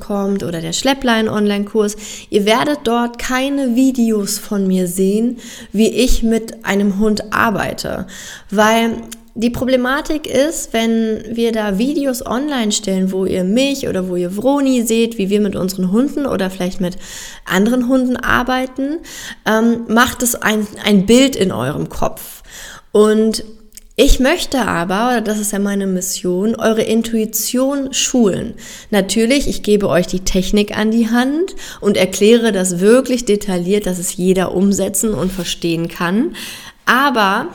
kommt 0.00 0.42
oder 0.42 0.60
der 0.60 0.72
Schlepplein 0.72 1.28
Online-Kurs, 1.28 1.96
ihr 2.28 2.44
werdet 2.44 2.80
dort 2.84 3.18
keine 3.18 3.74
Videos 3.74 4.38
von 4.38 4.66
mir 4.66 4.86
sehen, 4.86 5.38
wie 5.72 5.88
ich 5.88 6.22
mit 6.22 6.64
einem 6.64 6.98
Hund 6.98 7.32
arbeite, 7.32 8.06
weil 8.50 9.02
die 9.34 9.50
Problematik 9.50 10.26
ist, 10.26 10.72
wenn 10.72 11.22
wir 11.30 11.52
da 11.52 11.78
Videos 11.78 12.24
online 12.24 12.70
stellen, 12.70 13.12
wo 13.12 13.24
ihr 13.24 13.44
mich 13.44 13.88
oder 13.88 14.08
wo 14.08 14.16
ihr 14.16 14.36
Vroni 14.36 14.82
seht, 14.82 15.16
wie 15.16 15.30
wir 15.30 15.40
mit 15.40 15.56
unseren 15.56 15.90
Hunden 15.90 16.26
oder 16.26 16.50
vielleicht 16.50 16.80
mit 16.80 16.96
anderen 17.46 17.88
Hunden 17.88 18.16
arbeiten, 18.16 18.98
ähm, 19.46 19.84
macht 19.88 20.22
es 20.22 20.34
ein, 20.34 20.66
ein 20.84 21.06
Bild 21.06 21.34
in 21.34 21.50
eurem 21.50 21.88
Kopf. 21.88 22.42
Und 22.92 23.44
ich 23.96 24.20
möchte 24.20 24.62
aber, 24.62 25.08
oder 25.08 25.20
das 25.20 25.38
ist 25.38 25.52
ja 25.52 25.58
meine 25.58 25.86
Mission, 25.86 26.54
eure 26.54 26.82
Intuition 26.82 27.92
schulen. 27.92 28.54
Natürlich, 28.90 29.48
ich 29.48 29.62
gebe 29.62 29.88
euch 29.88 30.06
die 30.06 30.20
Technik 30.20 30.76
an 30.76 30.90
die 30.90 31.10
Hand 31.10 31.54
und 31.80 31.96
erkläre 31.96 32.52
das 32.52 32.80
wirklich 32.80 33.24
detailliert, 33.24 33.86
dass 33.86 33.98
es 33.98 34.16
jeder 34.16 34.54
umsetzen 34.54 35.12
und 35.14 35.30
verstehen 35.30 35.88
kann. 35.88 36.34
Aber 36.86 37.48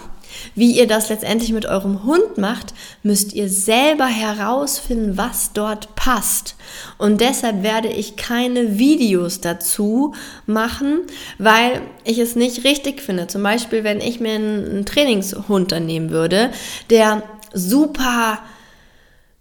wie 0.55 0.71
ihr 0.71 0.87
das 0.87 1.09
letztendlich 1.09 1.51
mit 1.51 1.65
eurem 1.65 2.03
Hund 2.03 2.37
macht, 2.37 2.73
müsst 3.03 3.33
ihr 3.33 3.49
selber 3.49 4.07
herausfinden, 4.07 5.17
was 5.17 5.53
dort 5.53 5.95
passt. 5.95 6.55
Und 6.97 7.21
deshalb 7.21 7.63
werde 7.63 7.89
ich 7.89 8.15
keine 8.15 8.77
Videos 8.77 9.41
dazu 9.41 10.13
machen, 10.45 11.01
weil 11.37 11.81
ich 12.03 12.19
es 12.19 12.35
nicht 12.35 12.63
richtig 12.63 13.01
finde. 13.01 13.27
Zum 13.27 13.43
Beispiel, 13.43 13.83
wenn 13.83 14.01
ich 14.01 14.19
mir 14.19 14.33
einen 14.33 14.85
Trainingshund 14.85 15.71
dann 15.71 15.85
nehmen 15.85 16.09
würde, 16.09 16.51
der 16.89 17.23
super 17.53 18.39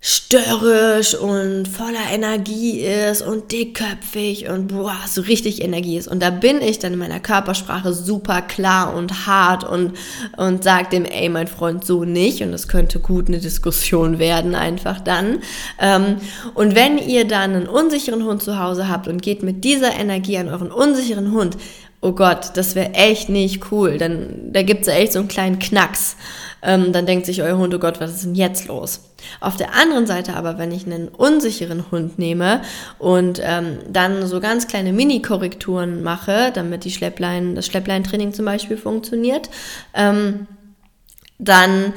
störrisch 0.09 1.17
und 1.17 1.67
voller 1.67 2.13
Energie 2.13 2.79
ist 2.79 3.23
und 3.23 3.51
dickköpfig 3.51 4.49
und 4.49 4.69
boah, 4.69 4.95
so 5.05 5.21
richtig 5.23 5.61
Energie 5.63 5.99
ist. 5.99 6.07
Und 6.07 6.23
da 6.23 6.31
bin 6.31 6.63
ich 6.63 6.79
dann 6.79 6.93
in 6.93 6.99
meiner 7.01 7.19
Körpersprache 7.19 7.93
super 7.93 8.41
klar 8.41 8.95
und 8.95 9.27
hart 9.27 9.65
und, 9.65 9.95
und 10.37 10.63
sag 10.63 10.91
dem, 10.91 11.07
ey, 11.07 11.29
mein 11.29 11.49
Freund, 11.49 11.85
so 11.85 12.05
nicht. 12.05 12.41
Und 12.41 12.53
es 12.53 12.69
könnte 12.69 13.01
gut 13.01 13.27
eine 13.27 13.41
Diskussion 13.41 14.21
werden, 14.21 14.55
einfach 14.55 15.01
dann. 15.01 15.41
Ähm, 15.81 16.19
und 16.55 16.77
wenn 16.77 16.99
ihr 16.99 17.27
dann 17.27 17.57
einen 17.57 17.67
unsicheren 17.67 18.23
Hund 18.23 18.45
zu 18.45 18.61
Hause 18.61 18.89
habt 18.89 19.09
und 19.09 19.23
geht 19.23 19.43
mit 19.43 19.65
dieser 19.65 19.93
Energie 19.93 20.39
an 20.39 20.49
euren 20.49 20.71
unsicheren 20.71 21.33
Hund, 21.33 21.57
oh 22.01 22.13
Gott, 22.13 22.53
das 22.55 22.77
wäre 22.77 22.95
echt 22.95 23.29
nicht 23.29 23.73
cool. 23.73 23.99
Dann, 23.99 24.53
da 24.53 24.63
gibt's 24.63 24.87
ja 24.87 24.95
echt 24.95 25.15
so 25.15 25.19
einen 25.19 25.27
kleinen 25.27 25.59
Knacks. 25.59 26.15
Ähm, 26.67 26.93
dann 26.93 27.07
denkt 27.07 27.25
sich 27.25 27.43
euer 27.43 27.57
Hund, 27.57 27.73
oh 27.75 27.79
Gott, 27.79 28.01
was 28.01 28.11
ist 28.11 28.25
denn 28.25 28.35
jetzt 28.35 28.67
los? 28.67 29.01
Auf 29.41 29.57
der 29.57 29.75
anderen 29.75 30.07
Seite 30.07 30.35
aber, 30.35 30.59
wenn 30.59 30.73
ich 30.73 30.85
einen 30.85 31.09
unsicheren 31.09 31.91
Hund 31.91 32.19
nehme 32.19 32.61
und 32.99 33.41
ähm, 33.43 33.79
dann 33.89 34.27
so 34.27 34.41
ganz 34.41 34.67
kleine 34.67 34.93
Mini-Korrekturen 34.93 36.03
mache, 36.03 36.51
damit 36.53 36.85
die 36.85 36.91
Schlepplein, 36.91 37.55
das 37.55 37.67
Schleppleintraining 37.67 38.35
zum 38.35 38.45
Beispiel 38.45 38.77
funktioniert, 38.77 39.49
ähm, 39.95 40.49
dann 41.39 41.93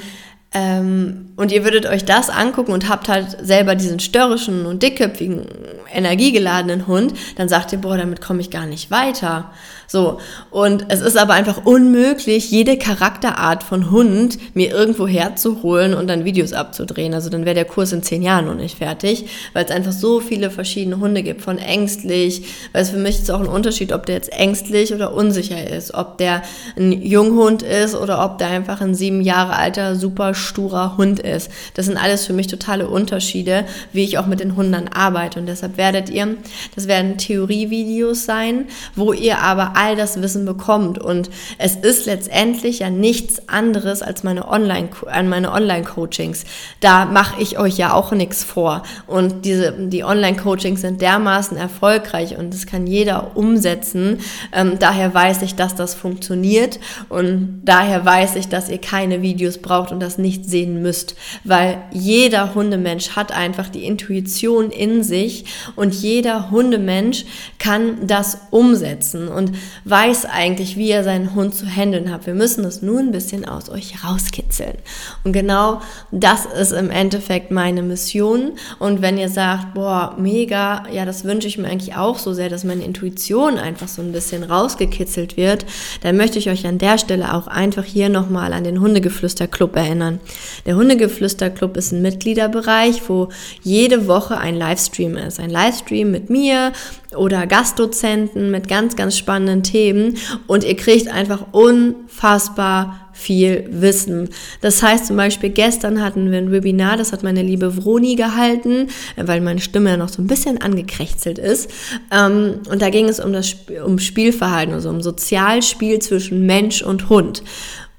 ähm, 0.52 1.34
und 1.36 1.52
ihr 1.52 1.64
würdet 1.64 1.86
euch 1.86 2.06
das 2.06 2.30
angucken 2.30 2.72
und 2.72 2.90
habt 2.90 3.08
halt 3.08 3.38
selber 3.42 3.76
diesen 3.76 4.00
störrischen 4.00 4.66
und 4.66 4.82
dickköpfigen, 4.82 5.46
energiegeladenen 5.94 6.88
Hund, 6.88 7.14
dann 7.36 7.50
sagt 7.50 7.72
ihr, 7.72 7.80
boah, 7.80 7.98
damit 7.98 8.20
komme 8.22 8.42
ich 8.42 8.50
gar 8.50 8.66
nicht 8.66 8.90
weiter. 8.90 9.52
So, 9.92 10.20
und 10.52 10.86
es 10.90 11.02
ist 11.02 11.18
aber 11.18 11.34
einfach 11.34 11.66
unmöglich, 11.66 12.52
jede 12.52 12.78
Charakterart 12.78 13.64
von 13.64 13.90
Hund 13.90 14.38
mir 14.54 14.70
irgendwo 14.70 15.08
herzuholen 15.08 15.96
und 15.96 16.06
dann 16.08 16.26
Videos 16.26 16.54
abzudrehen. 16.54 17.16
Also 17.16 17.32
dann 17.32 17.44
wäre 17.44 17.56
der 17.56 17.66
Kurs 17.66 17.92
in 17.92 18.04
zehn 18.04 18.22
Jahren 18.22 18.46
noch 18.46 18.54
nicht 18.54 18.78
fertig, 18.78 19.26
weil 19.54 19.66
es 19.66 19.72
einfach 19.72 19.92
so 19.92 20.20
viele 20.20 20.52
verschiedene 20.52 21.00
Hunde 21.00 21.24
gibt, 21.24 21.42
von 21.42 21.58
ängstlich, 21.58 22.44
weil 22.72 22.84
es 22.84 22.92
für 22.92 22.98
mich 22.98 23.18
ist 23.18 23.32
auch 23.32 23.40
ein 23.40 23.48
Unterschied, 23.48 23.92
ob 23.92 24.06
der 24.06 24.14
jetzt 24.14 24.32
ängstlich 24.32 24.94
oder 24.94 25.12
unsicher 25.12 25.68
ist, 25.68 25.96
ob 25.96 26.20
der 26.20 26.44
ein 26.78 26.92
Junghund 26.92 27.64
ist 27.64 27.96
oder 27.96 28.24
ob 28.24 28.38
der 28.38 28.50
einfach 28.50 28.82
ein 28.82 28.94
sieben 28.94 29.22
Jahre 29.22 29.56
alter, 29.56 29.96
super 29.96 30.36
sturer 30.36 30.98
Hund 30.98 31.20
ist. 31.20 31.50
Das 31.74 31.88
sind 31.88 31.98
alles 31.98 32.28
für 32.28 32.34
mich 32.34 32.46
totale 32.46 32.88
Unterschiede, 32.88 33.66
wie 33.92 34.04
ich 34.04 34.20
auch 34.20 34.28
mit 34.28 34.40
den 34.40 34.56
Hunden 34.56 34.88
arbeite. 34.88 35.40
Und 35.40 35.48
deshalb 35.48 35.78
werdet 35.78 36.12
ihr, 36.12 36.36
das 36.76 36.88
werden 36.88 37.18
Theorievideos 37.18 38.26
sein, 38.26 38.66
wo 38.96 39.14
ihr 39.14 39.40
aber 39.40 39.79
all 39.80 39.96
das 39.96 40.22
Wissen 40.22 40.46
bekommt. 40.46 41.00
Und 41.00 41.30
es 41.58 41.76
ist 41.76 42.06
letztendlich 42.06 42.80
ja 42.80 42.90
nichts 42.90 43.48
anderes 43.48 44.02
als 44.02 44.24
meine 44.24 44.50
Online, 44.50 44.90
meine 45.24 45.52
Online-Coachings. 45.52 46.44
Da 46.82 47.06
mache 47.06 47.42
ich 47.42 47.58
euch 47.58 47.78
ja 47.78 47.94
auch 47.94 48.12
nichts 48.12 48.44
vor. 48.44 48.84
Und 49.08 49.46
diese, 49.46 49.72
die 49.72 50.04
Online-Coachings 50.04 50.82
sind 50.82 51.02
dermaßen 51.02 51.58
erfolgreich 51.58 52.38
und 52.38 52.54
das 52.54 52.66
kann 52.66 52.88
jeder 52.88 53.38
umsetzen. 53.38 54.20
Ähm, 54.52 54.78
daher 54.80 55.14
weiß 55.14 55.42
ich, 55.44 55.56
dass 55.56 55.76
das 55.76 55.94
funktioniert 55.94 56.80
und 57.08 57.62
daher 57.64 58.04
weiß 58.06 58.36
ich, 58.36 58.50
dass 58.50 58.70
ihr 58.70 58.80
keine 58.80 59.22
Videos 59.22 59.60
braucht 59.60 59.92
und 59.92 60.00
das 60.02 60.18
nicht 60.18 60.46
sehen 60.46 60.82
müsst, 60.82 61.16
weil 61.44 61.82
jeder 61.92 62.54
Hundemensch 62.56 63.12
hat 63.16 63.32
einfach 63.32 63.70
die 63.70 63.86
Intuition 63.86 64.72
in 64.72 65.04
sich 65.04 65.46
und 65.76 65.94
jeder 65.94 66.52
Hundemensch 66.52 67.26
kann 67.60 68.08
das 68.08 68.40
umsetzen 68.52 69.28
und 69.28 69.52
weiß 69.86 70.26
eigentlich, 70.26 70.78
wie 70.78 70.92
er 70.92 71.04
seinen 71.04 71.36
Hund 71.36 71.56
zu 71.56 71.66
handeln 71.66 72.12
hat. 72.12 72.26
Wir 72.26 72.34
müssen 72.34 72.64
das 72.64 72.82
nur 72.82 73.00
ein 73.00 73.12
bisschen 73.12 73.46
aus 73.46 73.70
euch 73.70 74.04
rauskitzeln. 74.04 74.76
Und 75.24 75.34
genau 75.34 75.82
das 76.12 76.46
ist 76.46 76.72
im 76.72 76.90
Endeffekt 76.90 77.52
meine 77.52 77.82
Mission. 77.82 78.54
Und 78.80 79.02
wenn 79.02 79.18
ihr 79.18 79.30
sagt, 79.30 79.74
boah, 79.74 80.16
mega, 80.18 80.84
ja, 80.92 81.06
das 81.06 81.24
wünsche 81.24 81.48
ich 81.48 81.58
mir 81.58 81.68
eigentlich 81.68 81.96
auch 81.96 82.18
so 82.18 82.34
sehr, 82.34 82.50
dass 82.50 82.64
meine 82.64 82.84
Intuition 82.84 83.58
einfach 83.58 83.88
so 83.88 84.02
ein 84.02 84.12
bisschen 84.12 84.44
rausgekitzelt 84.44 85.38
wird, 85.38 85.66
dann 86.02 86.18
möchte 86.18 86.40
ich 86.40 86.50
euch 86.50 86.66
an 86.66 86.78
der 86.78 86.98
Stelle 86.98 87.34
auch 87.34 87.48
einfach 87.48 87.84
hier 87.84 88.10
nochmal 88.10 88.54
an 88.54 88.64
den 88.64 88.80
Hundegeflüster-Club 88.80 89.76
erinnern. 89.76 90.20
Der 90.66 90.76
Hundegeflüster-Club 90.76 91.78
ist 91.78 91.92
ein 91.92 92.02
Mitgliederbereich, 92.02 93.08
wo 93.08 93.30
jede 93.62 94.08
Woche 94.08 94.38
ein 94.38 94.56
Livestream 94.56 95.18
ist. 95.18 95.40
Ein 95.40 95.50
Livestream 95.50 96.12
mit 96.12 96.30
mir 96.30 96.72
oder 97.16 97.48
Gastdozenten 97.48 98.52
mit 98.52 98.68
ganz, 98.68 98.96
ganz 98.96 99.18
spannenden 99.18 99.59
Themen 99.64 100.18
und 100.48 100.64
ihr 100.64 100.76
kriegt 100.76 101.08
einfach 101.08 101.48
unfassbar 101.52 103.10
viel 103.14 103.68
Wissen. 103.70 104.30
Das 104.62 104.82
heißt 104.82 105.08
zum 105.08 105.18
Beispiel, 105.18 105.50
gestern 105.50 106.02
hatten 106.02 106.32
wir 106.32 106.38
ein 106.38 106.52
Webinar, 106.52 106.96
das 106.96 107.12
hat 107.12 107.22
meine 107.22 107.44
liebe 107.44 107.76
Vroni 107.76 108.16
gehalten, 108.16 108.88
weil 109.18 109.42
meine 109.42 109.60
Stimme 109.60 109.90
ja 109.90 109.98
noch 109.98 110.10
so 110.10 110.22
ein 110.22 110.28
bisschen 110.28 110.62
angekrächzelt 110.62 111.38
ist. 111.38 111.70
Ähm, 112.12 112.62
und 112.70 112.82
da 112.82 112.90
ging 112.90 113.10
es 113.10 113.20
um 113.20 113.34
das 113.34 113.56
um 113.86 114.00
Spielverhalten, 114.00 114.74
also 114.74 114.90
um 114.90 115.02
Sozialspiel 115.02 116.00
zwischen 116.00 116.46
Mensch 116.46 116.82
und 116.82 117.10
Hund. 117.10 117.44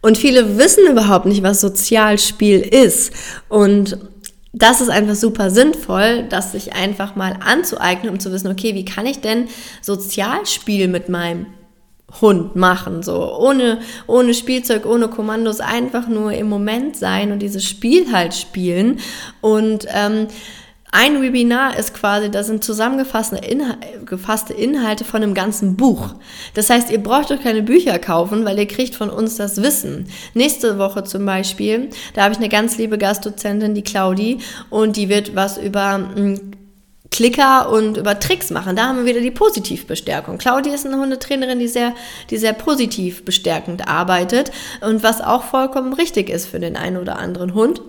Und 0.03 0.17
viele 0.17 0.57
wissen 0.57 0.87
überhaupt 0.91 1.27
nicht, 1.27 1.43
was 1.43 1.61
Sozialspiel 1.61 2.61
ist. 2.61 3.13
Und 3.51 3.99
das 4.53 4.81
ist 4.81 4.91
einfach 4.91 5.15
super 5.15 5.51
sinnvoll, 5.51 6.25
das 6.29 6.53
sich 6.53 6.73
einfach 6.75 7.15
mal 7.15 7.37
anzueignen, 7.45 8.13
um 8.13 8.19
zu 8.19 8.33
wissen, 8.33 8.51
okay, 8.51 8.75
wie 8.75 8.85
kann 8.85 9.07
ich 9.07 9.21
denn 9.21 9.49
Sozialspiel 9.81 10.89
mit 10.89 11.09
meinem 11.09 11.47
Hund 12.21 12.57
machen, 12.57 13.05
so. 13.05 13.39
Ohne, 13.39 13.79
ohne 14.09 14.35
Spielzeug, 14.35 14.85
ohne 14.85 15.09
Kommandos, 15.09 15.61
einfach 15.61 16.09
nur 16.09 16.33
im 16.33 16.49
Moment 16.49 16.97
sein 16.97 17.31
und 17.31 17.39
dieses 17.41 17.65
Spiel 17.65 18.13
halt 18.13 18.35
spielen. 18.35 18.99
Und 19.41 19.87
ähm, 19.95 20.27
ein 20.93 21.23
Webinar 21.23 21.79
ist 21.79 21.95
quasi, 21.95 22.31
das 22.31 22.49
sind 22.49 22.65
zusammengefasste 22.65 23.37
Inhalte, 23.37 24.53
Inhalte 24.55 25.05
von 25.05 25.23
einem 25.23 25.35
ganzen 25.35 25.77
Buch. 25.77 26.15
Das 26.55 26.69
heißt, 26.69 26.91
ihr 26.91 27.03
braucht 27.03 27.31
euch 27.31 27.43
keine 27.43 27.63
Bücher 27.63 27.99
kaufen, 27.99 28.45
weil 28.45 28.59
ihr 28.59 28.67
kriegt 28.67 28.97
von 28.97 29.09
uns 29.09 29.37
das 29.37 29.63
Wissen. 29.63 30.09
Nächste 30.35 30.79
Woche 30.79 31.05
zum 31.05 31.25
Beispiel, 31.25 31.91
da 32.15 32.25
habe 32.25 32.33
ich 32.33 32.39
eine 32.39 32.49
ganz 32.49 32.77
liebe 32.77 32.99
Gastdozentin, 32.99 33.75
die 33.75 33.83
Claudi, 33.83 34.39
und 34.69 34.97
die 34.97 35.09
wird 35.09 35.37
was 35.37 35.59
über 35.59 35.95
hm, 36.15 36.53
Klicker 37.11 37.71
und 37.71 37.97
über 37.97 38.19
Tricks 38.19 38.51
machen. 38.51 38.77
Da 38.77 38.87
haben 38.87 38.99
wir 38.99 39.05
wieder 39.05 39.21
die 39.21 39.31
Positivbestärkung. 39.31 40.39
Claudia 40.39 40.75
ist 40.75 40.87
eine 40.87 40.97
Hundetrainerin, 40.97 41.59
die 41.59 41.69
sehr, 41.69 41.95
die 42.31 42.37
sehr 42.37 42.53
positiv 42.53 43.25
bestärkend 43.25 43.89
arbeitet 43.89 44.51
und 44.81 45.03
was 45.03 45.21
auch 45.21 45.45
vollkommen 45.45 45.93
richtig 45.93 46.31
ist 46.31 46.47
für 46.47 46.61
den 46.61 46.77
einen 46.77 46.97
oder 46.97 47.19
anderen 47.19 47.55
Hund. 47.55 47.81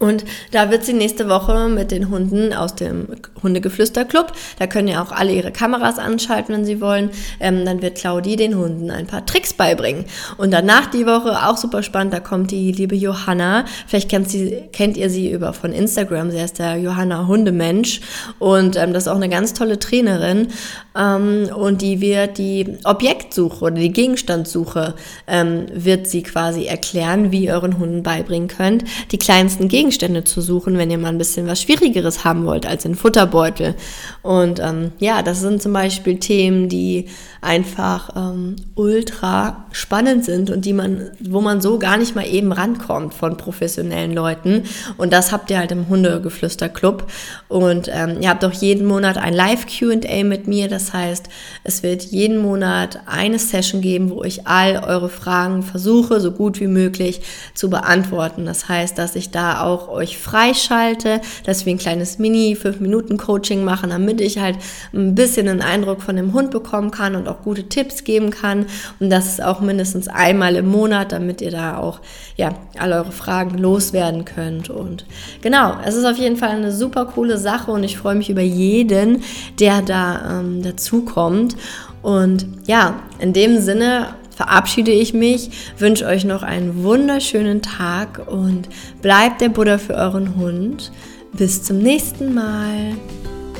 Und 0.00 0.24
da 0.50 0.70
wird 0.70 0.82
sie 0.82 0.94
nächste 0.94 1.28
Woche 1.28 1.68
mit 1.68 1.90
den 1.90 2.08
Hunden 2.08 2.54
aus 2.54 2.74
dem 2.74 3.06
Hundegeflüster-Club, 3.42 4.32
da 4.58 4.66
können 4.66 4.88
ja 4.88 5.02
auch 5.02 5.12
alle 5.12 5.32
ihre 5.32 5.52
Kameras 5.52 5.98
anschalten, 5.98 6.54
wenn 6.54 6.64
sie 6.64 6.80
wollen, 6.80 7.10
ähm, 7.38 7.66
dann 7.66 7.82
wird 7.82 7.98
Claudie 7.98 8.36
den 8.36 8.56
Hunden 8.56 8.90
ein 8.90 9.06
paar 9.06 9.26
Tricks 9.26 9.52
beibringen. 9.52 10.06
Und 10.38 10.52
danach 10.52 10.86
die 10.86 11.04
Woche, 11.04 11.46
auch 11.46 11.58
super 11.58 11.82
spannend, 11.82 12.14
da 12.14 12.20
kommt 12.20 12.50
die 12.50 12.72
liebe 12.72 12.96
Johanna, 12.96 13.66
vielleicht 13.86 14.08
kennt, 14.08 14.30
sie, 14.30 14.62
kennt 14.72 14.96
ihr 14.96 15.10
sie 15.10 15.30
über 15.30 15.52
von 15.52 15.72
Instagram, 15.72 16.30
sie 16.30 16.38
ist 16.38 16.58
der 16.58 16.76
Johanna 16.78 17.26
Hundemensch. 17.26 18.00
Und 18.38 18.76
ähm, 18.76 18.94
das 18.94 19.04
ist 19.04 19.08
auch 19.08 19.16
eine 19.16 19.28
ganz 19.28 19.52
tolle 19.52 19.78
Trainerin. 19.78 20.48
Ähm, 20.96 21.50
und 21.54 21.82
die 21.82 22.00
wird 22.00 22.38
die 22.38 22.78
Objektsuche 22.84 23.66
oder 23.66 23.74
die 23.74 23.92
Gegenstandssuche 23.92 24.94
ähm, 25.26 25.66
wird 25.74 26.06
sie 26.06 26.22
quasi 26.22 26.64
erklären, 26.64 27.32
wie 27.32 27.44
ihr 27.44 27.52
euren 27.52 27.78
Hunden 27.78 28.02
beibringen 28.02 28.48
könnt, 28.48 28.84
die 29.12 29.18
kleinsten 29.18 29.68
Gegenstände 29.68 29.89
Gegenstände 29.90 30.22
zu 30.22 30.40
suchen, 30.40 30.78
wenn 30.78 30.88
ihr 30.88 30.98
mal 30.98 31.08
ein 31.08 31.18
bisschen 31.18 31.48
was 31.48 31.62
Schwierigeres 31.62 32.22
haben 32.22 32.46
wollt 32.46 32.64
als 32.64 32.84
in 32.84 32.94
Futterbeutel. 32.94 33.74
Und 34.22 34.60
ähm, 34.60 34.92
ja, 35.00 35.22
das 35.22 35.40
sind 35.40 35.60
zum 35.60 35.72
Beispiel 35.72 36.20
Themen, 36.20 36.68
die 36.68 37.06
einfach 37.40 38.10
ähm, 38.14 38.54
ultra 38.76 39.64
spannend 39.72 40.24
sind 40.24 40.50
und 40.50 40.64
die 40.64 40.74
man, 40.74 41.10
wo 41.20 41.40
man 41.40 41.60
so 41.60 41.78
gar 41.80 41.96
nicht 41.96 42.14
mal 42.14 42.26
eben 42.26 42.52
rankommt 42.52 43.14
von 43.14 43.36
professionellen 43.36 44.12
Leuten. 44.12 44.62
Und 44.96 45.12
das 45.12 45.32
habt 45.32 45.50
ihr 45.50 45.58
halt 45.58 45.72
im 45.72 45.88
Hundegeflüster-Club. 45.88 47.10
Und 47.48 47.90
ähm, 47.92 48.18
ihr 48.20 48.28
habt 48.28 48.44
auch 48.44 48.52
jeden 48.52 48.86
Monat 48.86 49.18
ein 49.18 49.34
Live-QA 49.34 50.22
mit 50.22 50.46
mir. 50.46 50.68
Das 50.68 50.92
heißt, 50.92 51.28
es 51.64 51.82
wird 51.82 52.04
jeden 52.04 52.38
Monat 52.38 53.00
eine 53.06 53.40
Session 53.40 53.80
geben, 53.80 54.10
wo 54.10 54.22
ich 54.22 54.46
all 54.46 54.84
eure 54.86 55.08
Fragen 55.08 55.64
versuche, 55.64 56.20
so 56.20 56.30
gut 56.30 56.60
wie 56.60 56.68
möglich 56.68 57.22
zu 57.54 57.70
beantworten. 57.70 58.46
Das 58.46 58.68
heißt, 58.68 58.96
dass 58.96 59.16
ich 59.16 59.30
da 59.30 59.62
auch 59.62 59.79
euch 59.88 60.18
freischalte, 60.18 61.20
dass 61.44 61.66
wir 61.66 61.74
ein 61.74 61.78
kleines 61.78 62.18
Mini 62.18 62.56
5-Minuten-Coaching 62.60 63.64
machen, 63.64 63.90
damit 63.90 64.20
ich 64.20 64.38
halt 64.38 64.56
ein 64.92 65.14
bisschen 65.14 65.48
einen 65.48 65.62
Eindruck 65.62 66.02
von 66.02 66.16
dem 66.16 66.32
Hund 66.32 66.50
bekommen 66.50 66.90
kann 66.90 67.16
und 67.16 67.28
auch 67.28 67.42
gute 67.42 67.68
Tipps 67.68 68.04
geben 68.04 68.30
kann. 68.30 68.66
Und 68.98 69.10
das 69.10 69.26
ist 69.26 69.42
auch 69.42 69.60
mindestens 69.60 70.08
einmal 70.08 70.56
im 70.56 70.66
Monat, 70.66 71.12
damit 71.12 71.40
ihr 71.40 71.50
da 71.50 71.78
auch 71.78 72.00
ja, 72.36 72.54
all 72.78 72.92
eure 72.92 73.12
Fragen 73.12 73.58
loswerden 73.58 74.24
könnt. 74.24 74.70
Und 74.70 75.04
genau, 75.40 75.76
es 75.84 75.94
ist 75.94 76.04
auf 76.04 76.18
jeden 76.18 76.36
Fall 76.36 76.50
eine 76.50 76.72
super 76.72 77.06
coole 77.06 77.38
Sache 77.38 77.70
und 77.70 77.84
ich 77.84 77.98
freue 77.98 78.14
mich 78.14 78.30
über 78.30 78.40
jeden, 78.40 79.22
der 79.58 79.82
da 79.82 80.40
ähm, 80.40 80.62
dazukommt. 80.62 81.56
Und 82.02 82.46
ja, 82.66 83.02
in 83.18 83.32
dem 83.32 83.60
Sinne 83.60 84.14
verabschiede 84.40 84.90
ich 84.90 85.12
mich, 85.12 85.50
wünsche 85.76 86.06
euch 86.06 86.24
noch 86.24 86.42
einen 86.42 86.82
wunderschönen 86.82 87.60
Tag 87.60 88.22
und 88.26 88.70
bleibt 89.02 89.42
der 89.42 89.50
Buddha 89.50 89.76
für 89.76 89.92
euren 89.92 90.34
Hund. 90.36 90.92
Bis 91.34 91.62
zum 91.62 91.76
nächsten 91.76 92.32
Mal. 92.32 92.94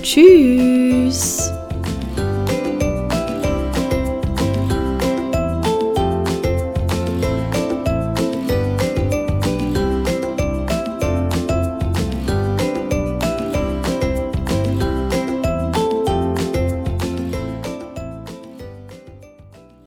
Tschüss. 0.03 1.51